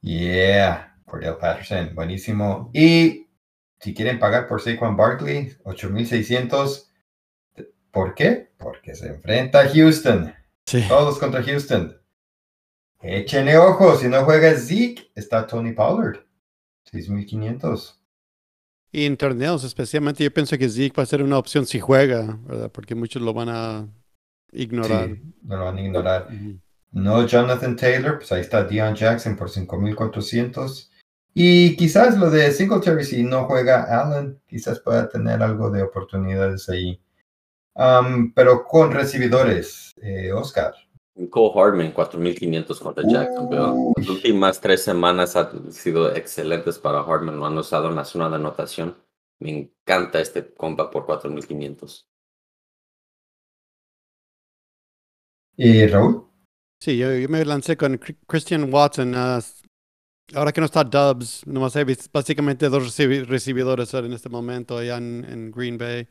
yeah, 0.00 0.98
Cordell 1.04 1.36
Patterson, 1.36 1.94
buenísimo. 1.94 2.70
Y 2.72 3.28
si 3.78 3.94
quieren 3.94 4.18
pagar 4.18 4.46
por 4.46 4.60
Saquon 4.60 4.96
Barkley, 4.96 5.56
8600. 5.64 6.90
¿Por 7.90 8.14
qué? 8.14 8.52
Porque 8.56 8.94
se 8.94 9.08
enfrenta 9.08 9.60
a 9.60 9.68
Houston. 9.68 10.34
Sí. 10.66 10.84
Todos 10.86 11.18
contra 11.18 11.42
Houston. 11.42 11.99
Échenle 13.02 13.56
ojo, 13.56 13.96
si 13.96 14.08
no 14.08 14.24
juega 14.24 14.54
Zeke, 14.54 15.10
está 15.14 15.46
Tony 15.46 15.72
Pollard. 15.72 16.18
6500. 16.84 17.98
Y 18.92 19.06
en 19.06 19.16
torneos, 19.16 19.62
especialmente, 19.64 20.24
yo 20.24 20.32
pienso 20.32 20.58
que 20.58 20.68
Zeke 20.68 20.96
va 20.96 21.04
a 21.04 21.06
ser 21.06 21.22
una 21.22 21.38
opción 21.38 21.64
si 21.64 21.78
juega, 21.78 22.38
¿verdad? 22.44 22.70
Porque 22.72 22.94
muchos 22.94 23.22
lo 23.22 23.32
van 23.32 23.48
a 23.48 23.88
ignorar. 24.52 25.08
Sí, 25.08 25.22
no 25.42 25.56
lo 25.56 25.64
van 25.66 25.76
a 25.76 25.80
ignorar. 25.80 26.28
No 26.90 27.24
Jonathan 27.24 27.76
Taylor, 27.76 28.18
pues 28.18 28.32
ahí 28.32 28.40
está 28.40 28.64
Dion 28.64 28.96
Jackson 28.96 29.36
por 29.36 29.48
5400. 29.48 30.90
Y 31.32 31.76
quizás 31.76 32.18
lo 32.18 32.28
de 32.30 32.50
Singletary, 32.50 33.04
si 33.04 33.22
no 33.22 33.44
juega 33.44 33.84
Allen, 33.84 34.40
quizás 34.48 34.80
pueda 34.80 35.08
tener 35.08 35.40
algo 35.42 35.70
de 35.70 35.82
oportunidades 35.82 36.68
ahí. 36.68 37.00
Pero 38.34 38.64
con 38.64 38.90
recibidores, 38.90 39.94
eh, 40.02 40.32
Oscar. 40.32 40.74
Cole 41.30 41.52
Hardman, 41.54 41.92
4.500 41.92 42.80
contra 42.80 43.04
Jacksonville. 43.06 43.72
Uy. 43.72 43.92
Las 43.96 44.08
últimas 44.08 44.60
tres 44.60 44.82
semanas 44.82 45.36
han 45.36 45.72
sido 45.72 46.14
excelentes 46.14 46.78
para 46.78 47.02
Hardman. 47.04 47.38
Lo 47.38 47.46
han 47.46 47.58
usado 47.58 47.88
en 47.88 47.96
la 47.96 48.04
zona 48.04 48.28
de 48.28 48.36
anotación. 48.36 48.96
Me 49.40 49.50
encanta 49.50 50.20
este 50.20 50.52
compa 50.54 50.90
por 50.90 51.06
4.500. 51.06 52.06
¿Y 55.56 55.86
Raúl? 55.86 56.26
Sí, 56.80 56.96
yo, 56.96 57.12
yo 57.14 57.28
me 57.28 57.44
lancé 57.44 57.76
con 57.76 57.98
Christian 58.26 58.72
Watson. 58.72 59.12
ah, 59.14 59.40
ahora 60.34 60.52
que 60.52 60.60
no 60.60 60.66
está 60.66 60.84
Dubs, 60.84 61.46
nomás 61.46 61.76
hay 61.76 61.84
básicamente 62.12 62.68
dos 62.68 62.82
recibi- 62.84 63.24
recibidores 63.26 63.92
en 63.94 64.12
este 64.12 64.28
momento 64.30 64.78
allá 64.78 64.96
en, 64.96 65.24
en 65.28 65.50
Green 65.50 65.76
Bay. 65.76 66.06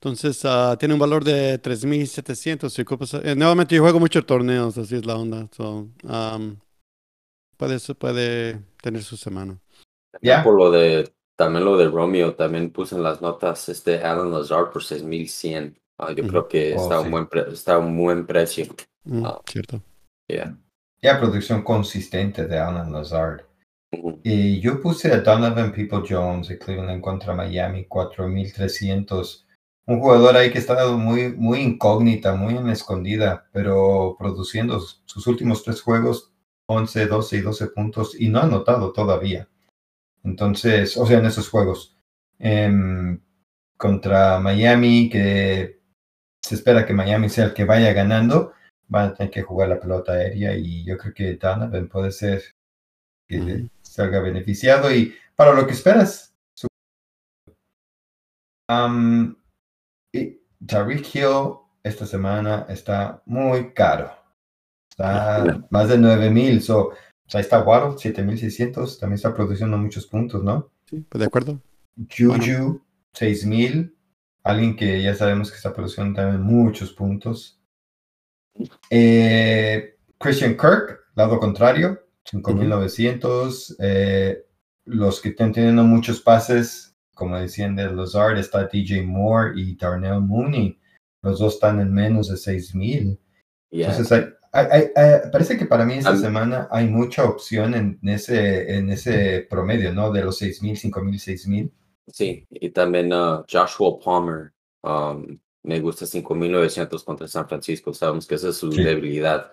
Entonces, 0.00 0.40
ah, 0.44 0.76
tiene 0.78 0.94
un 0.94 1.00
valor 1.00 1.24
de 1.24 1.58
3.700. 1.58 2.72
si 2.72 2.82
ocupas- 2.82 3.14
eh, 3.24 3.34
nuevamente, 3.34 3.74
yo 3.74 3.82
juego 3.82 3.98
muchos 3.98 4.24
torneos, 4.24 4.78
así 4.78 4.94
es 4.94 5.04
la 5.04 5.16
onda. 5.16 5.48
So, 5.50 5.88
um, 6.04 6.56
puede, 7.56 8.60
tener 8.80 9.02
su 9.02 9.16
semana. 9.16 9.58
Ya. 10.22 10.44
Por 10.44 10.54
lo 10.56 10.70
de, 10.70 11.12
también 11.36 11.64
lo 11.64 11.76
de 11.76 11.88
Romeo, 11.88 12.34
también 12.34 12.70
puse 12.70 12.94
en 12.94 13.02
las 13.02 13.20
notas 13.20 13.68
este 13.68 13.98
Alan 14.02 14.30
Lazard 14.30 14.70
por 14.70 14.82
6.100. 14.84 15.76
Ah, 15.98 16.12
yo 16.12 16.26
creo 16.28 16.46
que 16.46 16.76
Oh, 16.76 16.82
está, 16.82 16.98
a 16.98 17.00
sí. 17.00 17.04
un 17.06 17.10
buen 17.10 17.26
pre- 17.26 17.52
está 17.52 17.78
un 17.78 17.96
buen 17.96 18.24
precio. 18.24 18.66
Mm, 19.04 19.24
Ah. 19.26 19.40
Cierto. 19.50 19.82
Yeah. 20.28 20.56
Ya 21.02 21.18
producción 21.18 21.62
consistente 21.62 22.46
de 22.46 22.56
Alan 22.58 22.92
Lazard. 22.92 23.42
Y 24.22 24.60
yo 24.60 24.80
puse 24.80 25.10
a 25.12 25.20
Donovan 25.22 25.72
People 25.72 26.02
Jones 26.08 26.48
de 26.48 26.58
Cleveland 26.58 27.00
contra 27.02 27.34
Miami, 27.34 27.86
4300. 27.86 29.44
Un 29.88 30.00
jugador 30.00 30.36
ahí 30.36 30.50
que 30.52 30.58
está 30.58 30.86
muy, 30.88 31.32
muy 31.32 31.60
incógnita, 31.60 32.34
muy 32.34 32.54
en 32.54 32.68
escondida, 32.68 33.48
pero 33.52 34.16
produciendo 34.18 34.80
sus 34.80 35.26
últimos 35.26 35.62
tres 35.62 35.80
juegos, 35.80 36.30
11, 36.66 37.06
12 37.06 37.38
y 37.38 37.40
12 37.40 37.68
puntos, 37.68 38.14
y 38.20 38.28
no 38.28 38.40
ha 38.40 38.42
anotado 38.42 38.92
todavía. 38.92 39.48
Entonces, 40.22 40.94
o 40.98 41.06
sea, 41.06 41.20
en 41.20 41.24
esos 41.24 41.48
juegos. 41.48 41.96
Em, 42.38 43.18
contra 43.78 44.38
Miami, 44.40 45.08
que 45.08 45.80
se 46.42 46.56
espera 46.56 46.84
que 46.84 46.92
Miami 46.92 47.30
sea 47.30 47.46
el 47.46 47.54
que 47.54 47.64
vaya 47.64 47.94
ganando, 47.94 48.52
van 48.88 49.12
a 49.12 49.14
tener 49.14 49.30
que 49.32 49.42
jugar 49.42 49.70
la 49.70 49.80
pelota 49.80 50.12
aérea, 50.12 50.54
y 50.54 50.84
yo 50.84 50.98
creo 50.98 51.14
que 51.14 51.36
Donovan 51.36 51.88
puede 51.88 52.12
ser 52.12 52.42
que 53.26 53.38
Ujú. 53.38 53.70
salga 53.80 54.20
beneficiado 54.20 54.94
y 54.94 55.14
para 55.34 55.54
lo 55.54 55.66
que 55.66 55.72
esperas. 55.72 56.34
Y 60.12 60.40
Tariq 60.66 61.14
Hill 61.14 61.54
esta 61.82 62.06
semana 62.06 62.66
está 62.68 63.22
muy 63.26 63.72
caro. 63.72 64.10
Está 64.90 65.66
más 65.70 65.88
de 65.88 65.98
9000. 65.98 66.62
So, 66.62 66.90
ahí 67.32 67.40
está 67.40 67.62
Waddle, 67.62 67.98
7600. 67.98 68.98
También 68.98 69.14
está 69.14 69.34
produciendo 69.34 69.78
muchos 69.78 70.06
puntos, 70.06 70.42
¿no? 70.42 70.70
Sí, 70.86 71.04
pues 71.08 71.20
de 71.20 71.26
acuerdo. 71.26 71.60
Juju, 71.96 72.82
6000. 73.12 73.94
Alguien 74.42 74.76
que 74.76 75.02
ya 75.02 75.14
sabemos 75.14 75.50
que 75.50 75.56
está 75.56 75.72
produciendo 75.72 76.20
también 76.20 76.42
muchos 76.42 76.92
puntos. 76.92 77.60
Eh, 78.90 79.98
Christian 80.18 80.56
Kirk, 80.56 81.00
lado 81.14 81.38
contrario, 81.38 82.00
5900. 82.24 83.76
Eh, 83.78 84.44
los 84.84 85.20
que 85.20 85.30
están 85.30 85.52
teniendo 85.52 85.84
muchos 85.84 86.20
pases, 86.20 86.87
como 87.18 87.36
decían 87.38 87.74
de 87.74 87.92
Lazard, 87.92 88.38
está 88.38 88.66
DJ 88.66 89.02
Moore 89.02 89.52
y 89.60 89.74
Darnell 89.76 90.20
Mooney. 90.20 90.78
Los 91.22 91.40
dos 91.40 91.54
están 91.54 91.80
en 91.80 91.92
menos 91.92 92.28
de 92.28 92.36
6000. 92.36 93.18
Yeah. 93.70 93.90
Entonces, 93.90 94.28
hay- 94.52 94.66
hay- 94.70 94.88
hay- 94.94 95.20
parece 95.32 95.58
que 95.58 95.66
para 95.66 95.84
mí 95.84 95.94
esta 95.94 96.10
Am- 96.10 96.20
semana 96.20 96.68
hay 96.70 96.86
mucha 96.86 97.24
opción 97.24 97.74
en 97.74 97.98
ese, 98.08 98.72
en 98.76 98.90
ese 98.90 99.46
promedio, 99.50 99.92
¿no? 99.92 100.12
De 100.12 100.22
los 100.22 100.38
6000, 100.38 100.76
5000, 100.76 101.18
6000. 101.18 101.72
Sí, 102.06 102.46
y 102.50 102.70
también 102.70 103.12
uh, 103.12 103.44
Joshua 103.50 103.98
Palmer. 104.02 104.52
um, 104.84 105.38
me 105.64 105.80
gusta 105.80 106.06
5.900 106.06 107.04
contra 107.04 107.26
San 107.28 107.48
Francisco. 107.48 107.92
Sabemos 107.92 108.26
que 108.26 108.36
esa 108.36 108.50
es 108.50 108.56
su 108.56 108.70
Sí. 108.72 108.82
debilidad. 108.82 109.52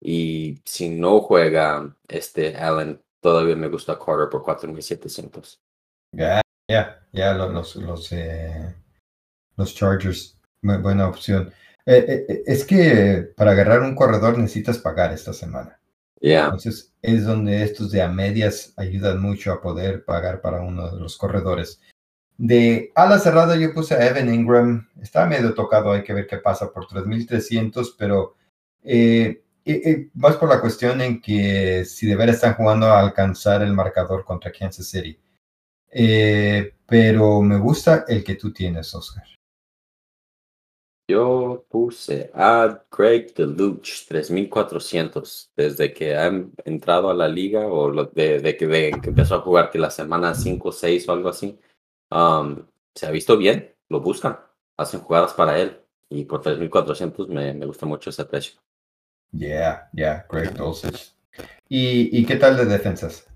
Y 0.00 0.62
si 0.64 0.88
no 0.88 1.20
juega 1.20 1.94
este 2.08 2.56
Allen, 2.56 3.02
todavía 3.20 3.56
me 3.56 3.68
gusta 3.68 3.98
Carter 3.98 4.28
por 4.30 4.42
4.700. 4.44 5.58
Ya, 6.70 7.00
ya, 7.12 7.32
ya 7.32 7.34
lo- 7.34 7.48
los, 7.50 7.76
los, 7.76 8.12
eh, 8.12 8.74
los 9.56 9.74
Chargers, 9.74 10.38
bu- 10.62 10.80
buena 10.80 11.08
opción. 11.08 11.52
Eh, 11.86 12.24
eh, 12.28 12.42
es 12.46 12.64
que 12.64 13.32
para 13.36 13.52
agarrar 13.52 13.80
un 13.82 13.94
corredor 13.94 14.38
necesitas 14.38 14.78
pagar 14.78 15.12
esta 15.12 15.32
semana. 15.32 15.78
Yeah, 16.20 16.44
Entonces 16.44 16.92
es 17.02 17.24
donde 17.24 17.62
estos 17.62 17.90
de 17.90 18.02
a 18.02 18.08
medias 18.08 18.74
ayudan 18.76 19.20
mucho 19.22 19.52
a 19.52 19.60
poder 19.62 20.04
pagar 20.04 20.42
para 20.42 20.60
uno 20.60 20.90
de 20.90 21.00
los 21.00 21.16
corredores. 21.16 21.80
De 22.36 22.92
ala 22.94 23.18
cerrada 23.18 23.56
yo 23.56 23.72
puse 23.72 23.94
a 23.94 24.06
Evan 24.06 24.32
Ingram. 24.32 24.88
Está 25.00 25.26
medio 25.26 25.54
tocado, 25.54 25.92
hay 25.92 26.04
que 26.04 26.12
ver 26.12 26.26
qué 26.26 26.36
pasa 26.38 26.70
por 26.72 26.86
3.300, 26.86 27.94
pero 27.98 28.34
eh, 28.82 29.42
más 30.14 30.36
por 30.36 30.48
la 30.50 30.60
cuestión 30.60 31.00
en 31.00 31.20
que 31.20 31.84
si 31.86 32.06
de 32.06 32.16
veras 32.16 32.36
están 32.36 32.54
jugando 32.54 32.86
a 32.86 33.00
alcanzar 33.00 33.62
el 33.62 33.72
marcador 33.72 34.24
contra 34.24 34.52
Kansas 34.52 34.86
City. 34.88 35.18
Eh, 35.92 36.74
pero 36.86 37.40
me 37.42 37.58
gusta 37.58 38.04
el 38.08 38.22
que 38.24 38.36
tú 38.36 38.52
tienes, 38.52 38.94
Oscar. 38.94 39.24
yo 41.08 41.64
puse 41.68 42.30
a 42.34 42.84
Greg 42.90 43.34
DeLuch 43.34 44.06
3.400 44.06 45.50
desde 45.56 45.92
que 45.92 46.14
ha 46.16 46.30
entrado 46.64 47.10
a 47.10 47.14
la 47.14 47.26
liga 47.26 47.66
o 47.66 47.90
lo- 47.90 48.04
de, 48.04 48.56
que, 48.56 48.66
de 48.66 48.90
que 49.00 49.08
empezó 49.08 49.34
a 49.36 49.40
jugar 49.40 49.70
que 49.70 49.78
la 49.78 49.90
semana 49.90 50.34
5 50.34 50.68
o 50.68 50.72
6 50.72 51.08
o 51.08 51.12
algo 51.12 51.28
así. 51.28 51.58
um, 52.12 52.64
se 52.94 53.06
ha 53.06 53.10
visto 53.10 53.36
bien, 53.36 53.74
lo 53.88 54.00
buscan, 54.00 54.38
hacen 54.76 55.00
jugadas 55.00 55.32
para 55.34 55.58
él 55.60 55.80
y 56.08 56.24
por 56.24 56.42
3.400 56.42 57.28
me, 57.28 57.54
me 57.54 57.66
gusta 57.66 57.86
mucho 57.86 58.10
ese 58.10 58.24
precio. 58.24 58.60
Yeah, 59.32 59.88
yeah, 59.92 60.26
great 60.28 60.54
dosage. 60.54 61.12
¿Y, 61.68 62.16
¿Y 62.18 62.26
qué 62.26 62.36
tal 62.36 62.56
de 62.56 62.66
defensas? 62.66 63.29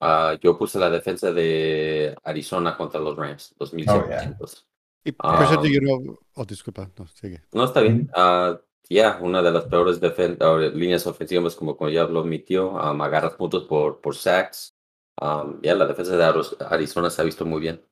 Ah, 0.00 0.36
yo 0.40 0.56
puse 0.56 0.78
la 0.78 0.90
defensa 0.90 1.32
de 1.32 2.14
Arizona 2.22 2.76
contra 2.76 3.00
los 3.00 3.16
Rams, 3.16 3.54
2.700. 3.58 4.64
Y 5.04 5.12
por 5.12 5.26
Ah. 5.26 5.46
cierto, 5.48 5.66
yo 5.66 5.80
no. 5.80 6.18
Oh, 6.34 6.44
disculpa, 6.44 6.88
no, 6.98 7.06
sigue. 7.08 7.42
No 7.52 7.64
está 7.64 7.80
bien. 7.80 8.08
Ah, 8.14 8.58
ya, 8.88 9.18
una 9.20 9.42
de 9.42 9.50
las 9.50 9.64
peores 9.64 10.00
defen- 10.00 10.38
líneas 10.74 11.06
ofensivas, 11.06 11.54
como, 11.56 11.76
como 11.76 11.90
ya 11.90 12.04
lo 12.04 12.20
admitió, 12.20 12.70
um, 12.70 13.02
agarras 13.02 13.34
puntos 13.34 13.64
por, 13.64 14.00
por 14.00 14.14
sacks. 14.14 14.74
Um, 15.20 15.60
ya, 15.62 15.74
la 15.74 15.86
defensa 15.86 16.16
de 16.16 16.42
Arizona 16.70 17.10
se 17.10 17.20
ha 17.20 17.24
visto 17.24 17.44
muy 17.44 17.60
bien. 17.60 17.82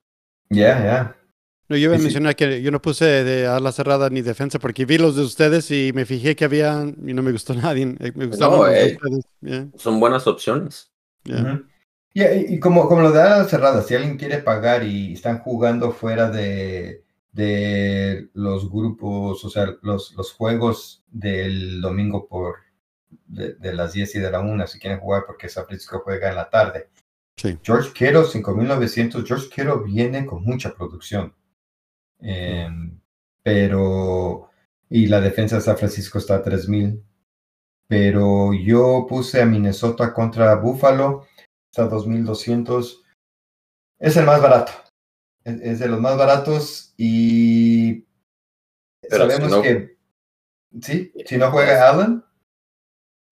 Yeah, 0.49 0.79
yeah. 0.81 1.17
No, 1.69 1.77
yo 1.77 1.87
iba 1.89 1.97
a 1.97 1.99
mencionar 1.99 2.37
que 2.37 2.63
yo 2.63 2.71
no 2.71 2.81
puse 2.81 3.05
de 3.25 3.49
ala 3.49 3.73
cerrada 3.73 4.09
ni 4.09 4.23
defensa 4.23 4.61
porque 4.61 4.85
vi 4.87 4.99
los 4.99 5.17
de 5.17 5.23
ustedes 5.23 5.69
y 5.73 5.91
me 5.93 6.07
fijé 6.07 6.37
que 6.37 6.45
había 6.45 6.85
y 6.85 7.13
no 7.13 7.25
me 7.25 7.33
gustó 7.33 7.53
nadie. 7.75 7.97
eh, 7.99 8.13
Me 8.15 8.27
gustaban 8.27 8.61
los 8.61 8.69
de 8.71 8.87
eh. 8.91 8.97
ustedes. 9.03 9.25
Yeah, 9.41 9.67
Son 9.77 9.99
buenas 9.99 10.27
opciones. 10.29 10.93
yeah. 11.25 11.41
Ujú. 11.43 11.65
Yeah, 12.17 12.35
y, 12.35 12.55
y 12.55 12.61
como, 12.61 12.89
como 12.89 13.03
lo 13.03 13.13
de 13.13 13.21
alas 13.21 13.51
cerradas, 13.51 13.87
si 13.87 13.95
alguien 13.95 14.17
quiere 14.17 14.39
pagar 14.39 14.85
y 14.85 15.13
están 15.13 15.41
jugando 15.41 15.93
fuera 15.93 16.31
de, 16.31 17.05
de 17.33 18.31
los 18.33 18.71
grupos, 18.71 19.45
o 19.45 19.51
sea, 19.51 19.77
los, 19.83 20.15
los 20.15 20.33
juegos 20.33 21.05
del 21.09 21.83
domingo 21.83 22.27
por 22.27 22.57
de, 23.27 23.53
de 23.57 23.75
las 23.75 23.93
10 23.93 24.15
y 24.15 24.19
de 24.21 24.31
la 24.31 24.41
1 24.41 24.67
si 24.67 24.79
quieren 24.79 24.99
jugar 24.99 25.25
porque 25.27 25.51
San 25.51 25.67
Francisco 25.67 26.01
juega 26.03 26.31
en 26.31 26.37
la 26.37 26.49
tarde. 26.49 26.89
Sí. 27.37 27.59
George 27.63 27.93
Kittle, 27.93 28.25
5900. 28.25 29.23
George 29.23 29.51
Kittle 29.51 29.83
viene 29.85 30.25
con 30.25 30.43
mucha 30.43 30.73
producción. 30.75 31.35
Eh, 32.21 32.67
pero, 33.43 34.49
y 34.89 35.07
la 35.09 35.21
defensa 35.21 35.57
de 35.57 35.61
San 35.61 35.77
Francisco 35.77 36.17
está 36.17 36.37
a 36.37 36.43
3000. 36.43 37.05
Pero 37.87 38.55
yo 38.55 39.05
puse 39.07 39.43
a 39.43 39.45
Minnesota 39.45 40.15
contra 40.15 40.55
Buffalo, 40.55 41.27
está 41.77 41.85
a 41.85 41.89
2200. 41.89 43.05
Es 43.99 44.17
el 44.17 44.25
más 44.25 44.41
barato. 44.41 44.73
Es, 45.45 45.61
es 45.61 45.79
de 45.79 45.89
los 45.89 46.01
más 46.01 46.17
baratos 46.17 46.95
y 46.97 48.07
Pero 49.03 49.27
si 49.27 49.31
sabemos 49.31 49.51
no- 49.51 49.63
que, 49.63 49.99
sí, 50.81 51.13
si 51.27 51.37
no 51.37 51.51
juega 51.51 51.89
Allen, 51.91 52.23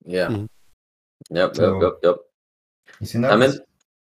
Yeah. 0.07 0.29
Mm. 0.29 0.47
Yep, 1.31 1.55
So- 1.57 1.81
yep, 1.81 1.83
yep, 1.83 2.03
yep. 2.03 2.17
y 3.01 3.07
si 3.07 3.19
no, 3.19 3.29
También, 3.29 3.53
pues, 3.53 3.65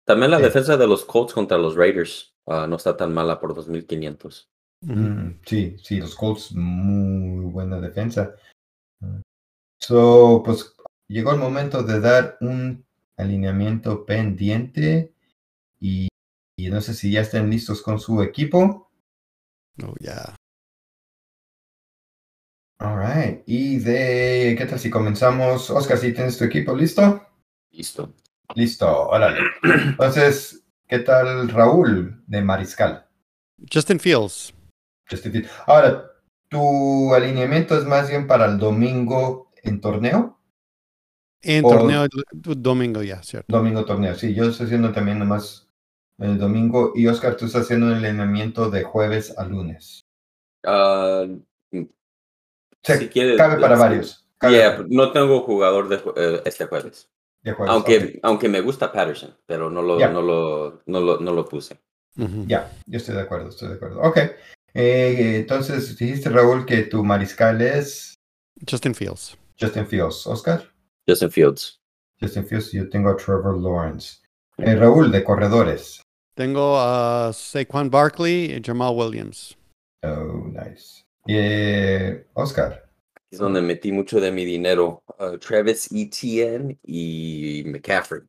también 0.06 0.30
la 0.30 0.38
defensa 0.38 0.78
de 0.78 0.86
los 0.86 1.04
Colts 1.04 1.34
contra 1.34 1.58
los 1.58 1.76
Raiders 1.76 2.36
ah, 2.46 2.68
no 2.68 2.76
está 2.76 2.96
tan 2.96 3.12
mala 3.12 3.40
por 3.40 3.56
2500. 3.56 4.48
Ujú. 4.84 4.94
Mm, 4.94 5.40
sí, 5.48 5.76
sí, 5.82 5.98
los 6.00 6.14
Colts, 6.14 6.52
muy 6.54 7.46
buena 7.52 7.82
defensa. 7.82 8.36
So, 9.82 10.44
pues 10.46 10.76
llegó 11.08 11.32
el 11.32 11.40
momento 11.40 11.82
de 11.82 12.00
dar 12.00 12.38
un 12.42 12.86
alineamiento 13.20 14.06
pendiente 14.06 15.14
y, 15.80 16.08
y 16.58 16.70
no 16.70 16.82
sé 16.82 16.94
si 16.94 17.12
ya 17.12 17.22
están 17.22 17.50
listos 17.50 17.82
con 17.82 18.00
su 18.00 18.24
equipo. 18.24 18.90
Oh, 19.84 19.94
ya. 20.00 20.36
All 22.80 22.98
right. 22.98 23.44
Y 23.46 23.80
de, 23.80 24.56
¿qué 24.58 24.66
tal 24.66 24.80
si 24.80 24.90
comenzamos? 24.90 25.70
Oscar, 25.70 25.98
si 25.98 26.14
tienes 26.14 26.38
tu 26.38 26.46
equipo 26.46 26.74
listo? 26.74 27.28
Listo. 27.72 28.14
Listo, 28.56 29.10
órale. 29.10 29.42
Entonces, 29.64 30.66
¿qué 30.88 31.00
tal 31.00 31.50
Raúl 31.50 32.24
de 32.26 32.42
Mariscal? 32.42 33.06
Justin 33.72 34.00
Fields. 34.00 34.54
Justin 35.10 35.32
Fields. 35.34 35.52
Ahora, 35.68 36.06
¿tu 36.48 37.14
alineamiento 37.14 37.78
es 37.78 37.84
más 37.86 38.10
bien 38.10 38.28
para 38.28 38.46
el 38.46 38.58
domingo 38.58 39.52
en 39.62 39.82
torneo? 39.82 40.39
En 41.42 41.62
Por- 41.64 41.78
torneo 41.78 42.06
domingo, 42.32 43.02
ya, 43.02 43.24
cierto. 43.24 43.56
Domingo 43.56 43.86
torneo, 43.86 44.14
sí, 44.16 44.34
yo 44.34 44.46
estoy 44.46 44.66
haciendo 44.66 44.92
también 44.92 45.20
nomás 45.20 45.68
el 46.18 46.38
domingo 46.38 46.92
y 46.96 47.08
Oscar, 47.08 47.38
tú 47.38 47.46
estás 47.46 47.62
haciendo 47.64 47.88
el 47.88 48.04
alineamiento 48.04 48.70
de 48.70 48.84
jueves 48.84 49.38
a 49.38 49.46
lunes. 49.46 50.02
Se 52.84 52.98
si 52.98 53.10
quieres, 53.10 53.38
cabe 53.38 53.60
para 53.60 53.76
sí. 53.76 53.82
varios. 53.82 54.26
Cabe 54.38 54.54
Yeah, 54.58 54.76
para- 54.78 54.88
no 54.90 55.12
tengo 55.12 55.42
jugador 55.42 55.90
de 55.90 56.02
eh, 56.16 56.42
este 56.46 56.66
jueves. 56.66 57.10
de 57.44 57.54
jueves, 57.54 57.74
Aunque, 57.74 58.20
aunque 58.24 58.50
me 58.50 58.62
gusta 58.62 58.92
Patterson, 58.92 59.36
pero 59.46 59.70
no 59.70 59.82
lo, 59.82 59.98
no 60.10 60.22
lo, 60.22 60.82
no 60.86 61.00
lo, 61.00 61.20
no 61.20 61.34
lo 61.34 61.46
puse. 61.46 61.78
Ya, 62.48 62.70
yo 62.86 62.98
estoy 62.98 63.16
de 63.16 63.22
acuerdo, 63.22 63.48
estoy 63.50 63.70
de 63.70 63.76
acuerdo. 63.76 64.02
Ok. 64.02 64.18
Eh, 64.74 65.38
entonces, 65.38 65.98
dijiste, 65.98 66.30
Raúl, 66.30 66.66
que 66.66 66.84
tu 66.84 67.04
mariscal 67.04 67.62
es 67.62 68.16
Justin 68.70 68.94
Fields. 68.94 69.38
Justin 69.60 69.88
Fields. 69.88 70.28
Oscar, 70.28 70.64
Justin 71.10 71.32
Fields. 71.32 71.80
Justin 72.22 72.46
Fields, 72.46 72.72
yo 72.72 72.88
tengo 72.90 73.10
a 73.10 73.16
Trevor 73.18 73.58
Lawrence. 73.58 74.18
Eh, 74.58 74.76
Raúl, 74.76 75.12
de 75.12 75.24
corredores. 75.24 76.02
Tengo 76.36 76.78
a 76.78 77.32
Saquon 77.34 77.90
Barkley 77.90 78.54
y 78.54 78.62
Jamal 78.64 78.94
Williams. 78.96 79.58
Oh, 80.04 80.48
nice. 80.54 81.04
Eh, 81.28 82.26
Oscar. 82.34 82.90
Es 83.32 83.40
donde 83.40 83.62
metí 83.62 83.92
mucho 83.92 84.20
de 84.20 84.32
mi 84.32 84.44
dinero. 84.46 85.02
ah, 85.20 85.34
Travis 85.40 85.90
Etienne 85.92 86.78
y 86.84 87.64
McCaffrey. 87.68 88.22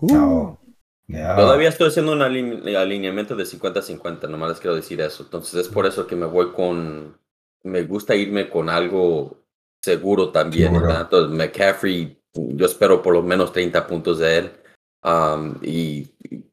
Oh, 0.00 0.58
yeah. 1.06 1.36
Todavía 1.36 1.68
estoy 1.68 1.88
haciendo 1.88 2.12
un 2.12 2.20
aline- 2.22 2.76
alineamiento 2.76 3.36
de 3.36 3.44
50-50, 3.44 4.28
nomás 4.28 4.50
les 4.50 4.60
quiero 4.60 4.76
decir 4.76 5.00
eso. 5.00 5.22
Entonces 5.24 5.54
es 5.66 5.68
por 5.68 5.86
eso 5.86 6.06
que 6.06 6.16
me 6.16 6.26
voy 6.26 6.52
con... 6.52 7.18
Me 7.64 7.84
gusta 7.84 8.14
irme 8.16 8.48
con 8.50 8.68
algo 8.68 9.41
seguro 9.82 10.30
también. 10.32 10.72
Seguro. 10.72 10.86
¿verdad? 10.86 11.02
Entonces 11.02 11.36
McCaffrey, 11.38 12.18
yo 12.34 12.66
espero 12.66 13.02
por 13.02 13.14
lo 13.14 13.22
menos 13.22 13.52
30 13.52 13.86
puntos 13.86 14.18
de 14.18 14.38
él. 14.38 14.52
um, 15.04 15.56
y 15.62 16.10
y 16.30 16.44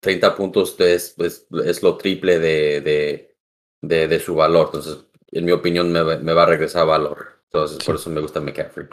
30 0.00 0.34
puntos 0.36 0.78
es, 0.80 1.14
es, 1.18 1.46
es 1.64 1.82
lo 1.82 1.96
triple 1.96 2.38
de, 2.38 2.80
de, 2.80 3.36
de, 3.82 4.08
de 4.08 4.20
su 4.20 4.34
valor. 4.34 4.66
Entonces, 4.66 4.98
en 5.32 5.44
mi 5.44 5.52
opinión, 5.52 5.92
me, 5.92 6.02
va- 6.02 6.18
me 6.18 6.32
va 6.32 6.44
a 6.44 6.46
regresar 6.46 6.86
valor. 6.86 7.40
Entonces, 7.44 7.84
por 7.84 7.96
eso 7.96 8.08
me 8.10 8.20
gusta 8.20 8.40
McCaffrey. 8.40 8.86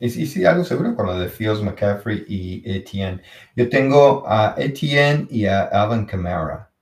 Y 0.00 0.10
sí, 0.10 0.26
sí, 0.26 0.44
algo 0.44 0.64
seguro 0.64 0.94
con 0.94 1.06
lo 1.06 1.18
de 1.18 1.28
Fields, 1.28 1.60
McCaffrey 1.62 2.24
y 2.28 2.62
Etienne. 2.70 3.20
Yo 3.56 3.68
tengo 3.68 4.24
a 4.28 4.54
Etienne 4.56 5.26
y 5.30 5.44
a 5.46 5.62
Alvin 5.64 6.06
Kamara. 6.06 6.72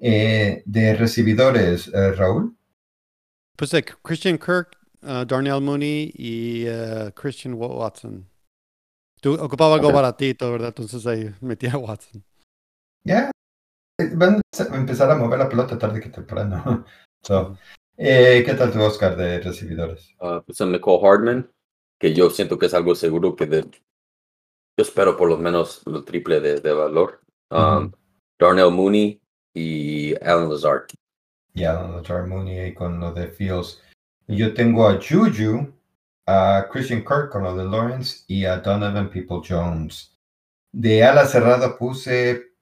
Eh, 0.00 0.62
de 0.66 0.94
recibidores, 0.94 1.88
eh, 1.88 2.12
Raúl. 2.12 2.56
Puse 3.56 3.82
Christian 4.02 4.38
Kirk, 4.38 4.75
uh, 5.06 5.24
Darnell 5.24 5.60
Mooney 5.60 6.12
y 6.14 6.68
uh, 6.68 7.10
Christian 7.14 7.54
Wa- 7.54 7.68
Watson. 7.68 8.26
Tú 9.20 9.34
ocupaba 9.34 9.74
algo 9.76 9.90
baratito, 9.92 10.50
¿verdad? 10.52 10.68
Entonces 10.68 11.06
ahí 11.06 11.34
metí 11.40 11.66
a 11.66 11.78
Watson. 11.78 12.22
Ya. 13.04 13.30
eh, 13.98 14.10
Van 14.14 14.40
a 14.58 14.76
empezar 14.76 15.10
a 15.10 15.16
mover 15.16 15.38
la 15.38 15.48
pelota 15.48 15.78
tarde 15.78 16.00
que 16.00 16.10
temprano. 16.10 16.84
So, 17.22 17.56
eh, 17.96 18.44
¿Qué 18.46 18.54
tal 18.54 18.72
tu 18.72 18.80
Oscar 18.80 19.16
de 19.16 19.40
recibidores? 19.40 20.14
Uh, 20.20 20.40
puse 20.42 20.62
a 20.62 20.66
Nicole 20.66 21.00
Hardman, 21.02 21.50
que 21.98 22.14
yo 22.14 22.30
siento 22.30 22.56
que 22.56 22.66
es 22.66 22.74
algo 22.74 22.94
seguro 22.94 23.34
que 23.34 23.46
de, 23.46 23.62
yo 23.62 23.70
espero 24.78 25.16
por 25.16 25.28
lo 25.28 25.36
menos 25.36 25.82
lo 25.86 26.04
triple 26.04 26.38
de, 26.38 26.60
de 26.60 26.72
valor. 26.72 27.20
Um, 27.50 27.90
Darnell 28.38 28.70
Mooney 28.70 29.20
y 29.54 30.14
Alan 30.22 30.48
Lazard. 30.48 30.86
Ya, 31.54 31.72
Don 31.72 31.96
Lazar 31.96 32.28
Mooney 32.28 32.72
con 32.74 33.00
lo 33.00 33.12
de 33.12 33.26
Fields. 33.26 33.82
Y 34.28 34.36
Yo 34.36 34.54
tengo 34.54 34.88
a 34.88 34.98
Juju, 35.00 35.72
a 36.26 36.68
Christian 36.70 37.04
Kirk 37.04 37.30
con 37.30 37.44
lo 37.44 37.56
de 37.56 37.64
Lawrence 37.64 38.24
y 38.26 38.44
a 38.44 38.58
Donovan 38.58 39.10
People 39.10 39.40
Jones. 39.46 40.16
De 40.72 41.04
ala 41.04 41.26
cerrada 41.26 41.76
puse. 41.78 42.52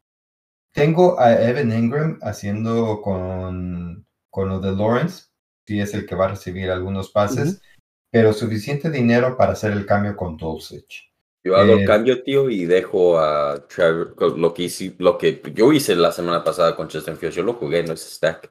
Tengo 0.72 1.18
a 1.18 1.32
Evan 1.40 1.72
Ingram 1.72 2.18
haciendo 2.22 3.00
con, 3.00 4.04
con 4.28 4.48
lo 4.48 4.60
de 4.60 4.72
Lawrence, 4.72 5.26
si 5.66 5.80
es 5.80 5.94
el 5.94 6.04
que 6.04 6.16
va 6.16 6.26
a 6.26 6.28
recibir 6.28 6.70
algunos 6.70 7.10
pases, 7.10 7.62
pero 8.10 8.32
suficiente 8.32 8.90
dinero 8.90 9.36
para 9.36 9.52
hacer 9.52 9.72
el 9.72 9.86
cambio 9.86 10.16
con 10.16 10.36
Dulcich. 10.36 11.12
Yo 11.44 11.56
hago 11.56 11.74
Eh, 11.74 11.82
el 11.82 11.86
cambio, 11.86 12.22
tío, 12.22 12.48
y 12.50 12.64
dejo 12.64 13.18
a 13.18 13.66
Trevor, 13.68 14.16
lo 14.38 14.54
que, 14.54 14.64
hice, 14.64 14.94
lo 14.98 15.18
que 15.18 15.40
yo 15.54 15.72
hice 15.72 15.94
la 15.94 16.10
semana 16.10 16.42
pasada 16.42 16.74
con 16.74 16.90
Justin 16.90 17.16
Fields, 17.16 17.36
yo 17.36 17.42
lo 17.42 17.54
jugué 17.54 17.80
en 17.80 17.92
ese 17.92 18.10
stack. 18.10 18.50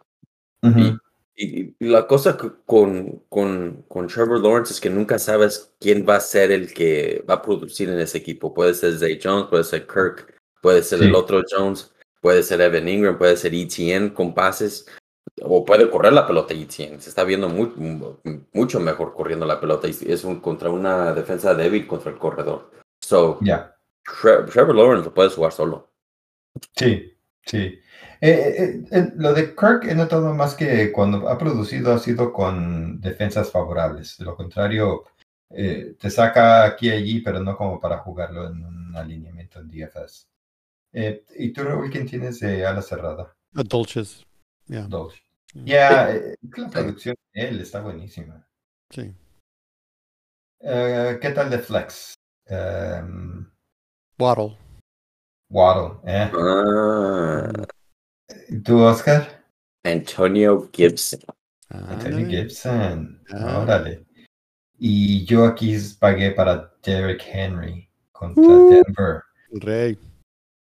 Y, 0.62 0.96
y 1.36 1.76
la 1.80 2.06
cosa 2.08 2.38
con, 2.66 3.24
con, 3.30 3.84
con 3.88 4.08
Trevor 4.08 4.40
Lawrence 4.40 4.74
es 4.74 4.80
que 4.82 4.90
nunca 4.90 5.18
sabes 5.20 5.74
quién 5.80 6.06
va 6.08 6.18
a 6.18 6.20
ser 6.20 6.52
el 6.52 6.74
que 6.74 7.24
va 7.30 7.36
a 7.36 7.42
producir 7.42 7.90
en 7.90 8.00
ese 8.00 8.20
equipo. 8.20 8.54
Puede 8.54 8.74
ser 8.74 8.98
Zay 8.98 9.20
Jones, 9.22 9.48
puede 9.50 9.64
ser 9.64 9.88
Kirk, 9.88 10.36
puede 10.62 10.84
ser 10.84 11.00
Sí. 11.00 11.06
el 11.06 11.16
otro 11.16 11.42
Jones, 11.50 11.92
puede 12.22 12.44
ser 12.44 12.62
Evan 12.62 12.88
Ingram, 12.88 13.18
puede 13.18 13.36
ser 13.38 13.54
ETN 13.54 14.10
con 14.12 14.34
pases, 14.34 14.86
o 15.42 15.66
puede 15.66 15.90
correr 15.90 16.14
la 16.14 16.28
pelota 16.28 16.54
ETN. 16.54 17.02
Se 17.02 17.10
está 17.10 17.24
viendo 17.24 17.50
muy, 17.50 17.72
mucho 18.54 18.80
mejor 18.80 19.14
corriendo 19.14 19.46
la 19.46 19.60
pelota 19.60 19.88
y 19.88 19.96
es 20.08 20.24
un, 20.24 20.40
contra 20.40 20.70
una 20.70 21.14
defensa 21.14 21.56
débil 21.56 21.88
contra 21.88 22.12
el 22.12 22.18
corredor. 22.20 22.70
So. 23.02 23.40
Tre- 24.06 24.46
Trevor 24.52 24.76
Lawrence 24.76 25.06
lo 25.06 25.14
puedes 25.14 25.34
jugar 25.34 25.52
solo. 25.54 25.90
Sí, 26.76 27.13
sí. 27.46 27.80
Eh, 28.22 28.56
eh, 28.58 28.84
eh, 28.92 29.12
lo 29.16 29.34
de 29.34 29.56
Kirk 29.56 29.86
he 29.86 29.96
notado 29.96 30.34
más 30.34 30.56
que 30.56 30.92
cuando 30.92 31.28
ha 31.28 31.38
producido 31.38 31.94
ha 31.94 32.00
sido 32.00 32.32
con 32.32 33.02
defensas 33.02 33.52
favorables. 33.52 34.18
De 34.18 34.26
lo 34.26 34.36
contrario, 34.36 35.04
eh, 35.50 35.96
te 36.00 36.10
saca 36.10 36.66
aquí 36.66 36.88
y 36.88 36.92
allí, 36.92 37.20
pero 37.20 37.40
no 37.40 37.56
como 37.56 37.80
para 37.80 38.00
jugarlo 38.00 38.48
en 38.48 38.64
un 38.66 38.96
alineamiento 38.96 39.60
en 39.60 39.70
DFS. 39.70 40.28
Eh, 40.94 41.26
¿Y 41.38 41.52
tú, 41.52 41.64
Raúl, 41.64 41.90
quién 41.90 42.08
tienes 42.08 42.40
de 42.40 42.66
ala 42.66 42.82
cerrada? 42.82 43.36
A 43.56 43.64
Dolches. 43.64 44.26
Ya. 44.68 44.84
Dos. 44.84 45.16
Mm. 45.54 45.66
Ya, 45.66 46.16
eh, 46.16 46.36
la 46.42 46.70
producción 46.70 47.16
de 47.34 47.48
él 47.48 47.60
está 47.60 47.82
buenísima. 47.82 48.48
Sí. 48.90 49.14
Eh, 50.60 51.20
¿Qué 51.22 51.30
tal 51.32 51.50
de 51.50 51.60
Flex? 51.60 52.16
Em, 52.46 53.52
Waddle. 54.18 54.58
Waddle, 55.58 56.00
¿eh? 56.06 56.32
Ah, 56.34 57.52
¿Tú, 58.66 58.82
Oscar? 58.82 59.46
Antonio 59.84 60.68
Gibson. 60.74 61.20
Ándale. 61.70 62.26
Gibson. 62.26 63.22
Ah. 63.32 63.60
Órale. 63.60 64.06
Y 64.80 65.24
yo 65.26 65.46
aquí 65.46 65.78
pagué 66.00 66.32
para 66.32 66.72
Derrick 66.84 67.22
Henry 67.32 67.88
contra 68.12 68.44
Uh. 68.44 68.70
Denver. 68.70 69.22
El 69.52 69.62
rey. 69.62 70.00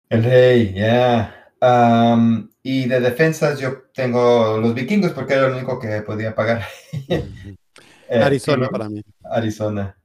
El 0.10 0.24
rey, 0.24 0.74
ya. 0.74 1.36
Am, 1.62 2.50
y 2.64 2.88
de 2.88 3.02
defensas 3.02 3.60
yo 3.60 3.82
tengo 3.94 4.58
los 4.60 4.74
vikingos 4.74 5.12
porque 5.12 5.34
era 5.34 5.50
lo 5.50 5.58
único 5.58 5.78
que 5.80 6.02
podía 6.02 6.34
pagar. 6.34 6.64
Eh, 8.12 8.24
Arizona 8.24 8.58
pero- 8.66 8.72
para 8.72 8.90
mí. 8.90 9.04
Arizona. 9.24 9.96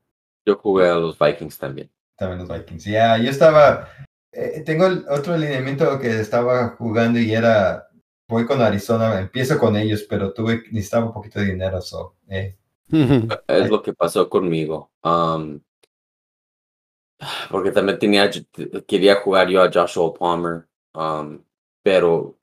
Yo 0.45 0.57
jugué 0.57 0.91
a 0.91 0.95
los 0.97 1.19
Vikings 1.19 1.57
también. 1.57 1.91
También 2.19 2.47
los 2.47 2.49
Vikings. 2.55 2.85
Ya, 2.85 3.17
yo 3.17 3.31
estaba. 3.31 3.89
Eh, 4.35 4.63
tengo 4.65 4.87
el 4.87 5.07
otro 5.09 5.35
alineamiento 5.35 5.99
que 5.99 6.21
estaba 6.21 6.71
jugando 6.79 7.19
y 7.19 7.33
era. 7.33 7.89
Voy 8.27 8.47
con 8.47 8.63
Arizona, 8.63 9.21
empiezo 9.21 9.59
con 9.59 9.77
ellos, 9.77 10.05
pero 10.09 10.33
tuve 10.33 10.63
necesitaba 10.73 11.07
un 11.07 11.13
poquito 11.13 11.41
de 11.41 11.47
dinero, 11.47 11.81
so, 11.83 12.17
eh, 12.29 12.57
Es 13.47 13.71
lo 13.71 13.83
que 13.83 13.93
pasó 13.93 14.29
conmigo. 14.31 14.91
Um, 15.03 15.61
porque 17.51 17.71
también 17.71 17.99
tenía, 17.99 18.31
quería 18.87 19.17
jugar 19.17 19.49
yo 19.49 19.63
a 19.63 19.71
Joshua 19.73 20.13
Palmer, 20.15 20.67
um, 20.95 21.43
pero 21.83 22.39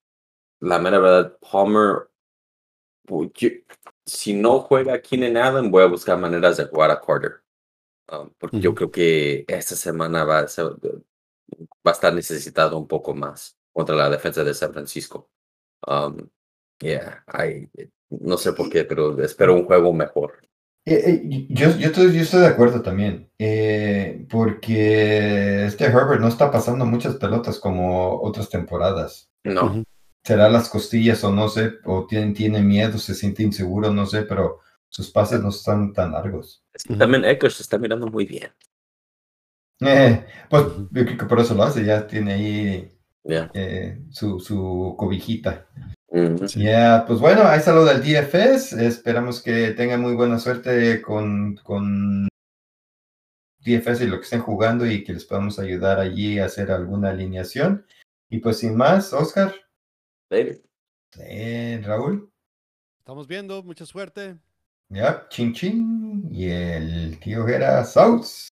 la 0.60 0.80
mera 0.80 1.00
verdad, 1.00 1.38
Palmer, 1.52 2.10
yo- 3.36 3.50
si 4.06 4.34
no 4.34 4.60
juega 4.60 5.02
Keenan 5.02 5.38
Allen, 5.38 5.72
voy 5.72 5.84
a 5.84 5.88
buscar 5.88 6.18
maneras 6.18 6.58
de 6.58 6.66
jugar 6.66 6.92
a 6.92 7.00
Carter. 7.02 7.42
Um, 8.12 8.30
porque 8.38 8.60
yo 8.60 8.72
Ujú. 8.72 8.76
creo 8.76 8.92
que 8.92 9.46
esta 9.48 9.76
semana 9.76 10.24
va 10.26 10.40
a, 10.40 10.48
ser- 10.48 10.76
va 11.86 11.92
a 11.92 11.94
estar 11.94 12.14
necesitado 12.14 12.78
un 12.78 12.88
poco 12.88 13.14
más 13.14 13.58
contra 13.74 13.96
la 13.96 14.10
defensa 14.10 14.44
de 14.44 14.54
San 14.54 14.72
Francisco. 14.74 15.30
Um, 15.88 16.30
yeah, 16.80 17.24
I- 17.28 17.70
no 18.10 18.38
sé 18.38 18.54
por 18.54 18.70
qué, 18.70 18.84
pero 18.84 19.20
espero 19.22 19.56
un 19.56 19.66
juego 19.66 19.94
mejor. 19.94 20.42
Eh, 20.86 21.04
eh, 21.06 21.46
yo, 21.50 21.78
yo, 21.78 21.88
estoy, 21.88 22.12
yo 22.14 22.22
estoy 22.22 22.42
de 22.42 22.48
acuerdo 22.48 22.82
también, 22.82 23.30
eh, 23.38 24.26
porque 24.30 25.66
este 25.66 25.86
Herbert 25.86 26.20
no 26.20 26.28
está 26.28 26.50
pasando 26.52 26.86
muchas 26.86 27.16
pelotas 27.18 27.60
como 27.60 28.20
otras 28.22 28.50
temporadas. 28.50 29.30
No. 29.44 29.84
Será 30.24 30.50
las 30.50 30.70
costillas 30.70 31.24
o 31.24 31.32
no 31.32 31.50
sé, 31.50 31.74
o 31.86 32.06
tiene, 32.08 32.34
tiene 32.34 32.62
miedo, 32.62 32.98
se 32.98 33.16
siente 33.16 33.44
inseguro, 33.44 33.92
no 33.92 34.06
sé, 34.06 34.24
pero 34.24 34.60
sus 34.90 35.10
pases 35.12 35.42
no 35.42 35.50
están 35.50 35.94
tan 35.94 36.12
largos. 36.12 36.64
También 36.98 37.26
Eckler 37.26 37.52
se 37.52 37.64
está 37.64 37.78
mirando 37.78 38.08
muy 38.08 38.26
bien. 38.26 38.52
Eh, 39.82 40.26
pues 40.50 40.64
yo 40.92 41.06
creo 41.06 41.18
que 41.18 41.26
por 41.26 41.40
eso 41.40 41.56
lo 41.56 41.64
hace, 41.64 41.84
ya 41.86 42.06
tiene 42.08 42.34
ahí 42.34 42.98
Yeah. 43.24 43.52
eh, 43.54 44.02
su, 44.10 44.40
su 44.40 44.96
cobijita. 44.98 45.68
Ya, 46.56 47.06
pues 47.08 47.20
bueno, 47.20 47.44
ahí 47.44 47.60
está 47.60 47.72
lo 47.72 47.86
del 47.86 48.02
DFS. 48.02 48.74
Esperamos 48.74 49.42
que 49.44 49.72
tengan 49.72 50.02
muy 50.02 50.14
buena 50.16 50.40
suerte 50.40 51.02
con, 51.04 51.56
con 51.58 52.28
DFS 53.60 54.02
y 54.02 54.08
lo 54.08 54.18
que 54.18 54.24
estén 54.24 54.42
jugando 54.42 54.86
y 54.86 55.04
que 55.04 55.14
les 55.14 55.24
podamos 55.26 55.60
ayudar 55.60 56.00
allí 56.00 56.40
a 56.40 56.46
hacer 56.46 56.72
alguna 56.72 57.12
alineación. 57.12 57.86
Y 58.30 58.40
pues 58.40 58.58
sin 58.58 58.76
más, 58.76 59.14
Oscar, 59.14 59.54
Later. 60.30 60.62
eh, 61.20 61.82
Raúl, 61.86 62.30
Estamos 63.00 63.28
viendo, 63.28 63.62
mucha 63.64 63.86
suerte. 63.86 64.38
ya, 64.90 65.28
ching 65.30 65.54
ching, 65.54 66.28
y 66.32 66.50
el 66.50 67.20
tío 67.20 67.46
Gera 67.46 67.86
South. 67.86 68.50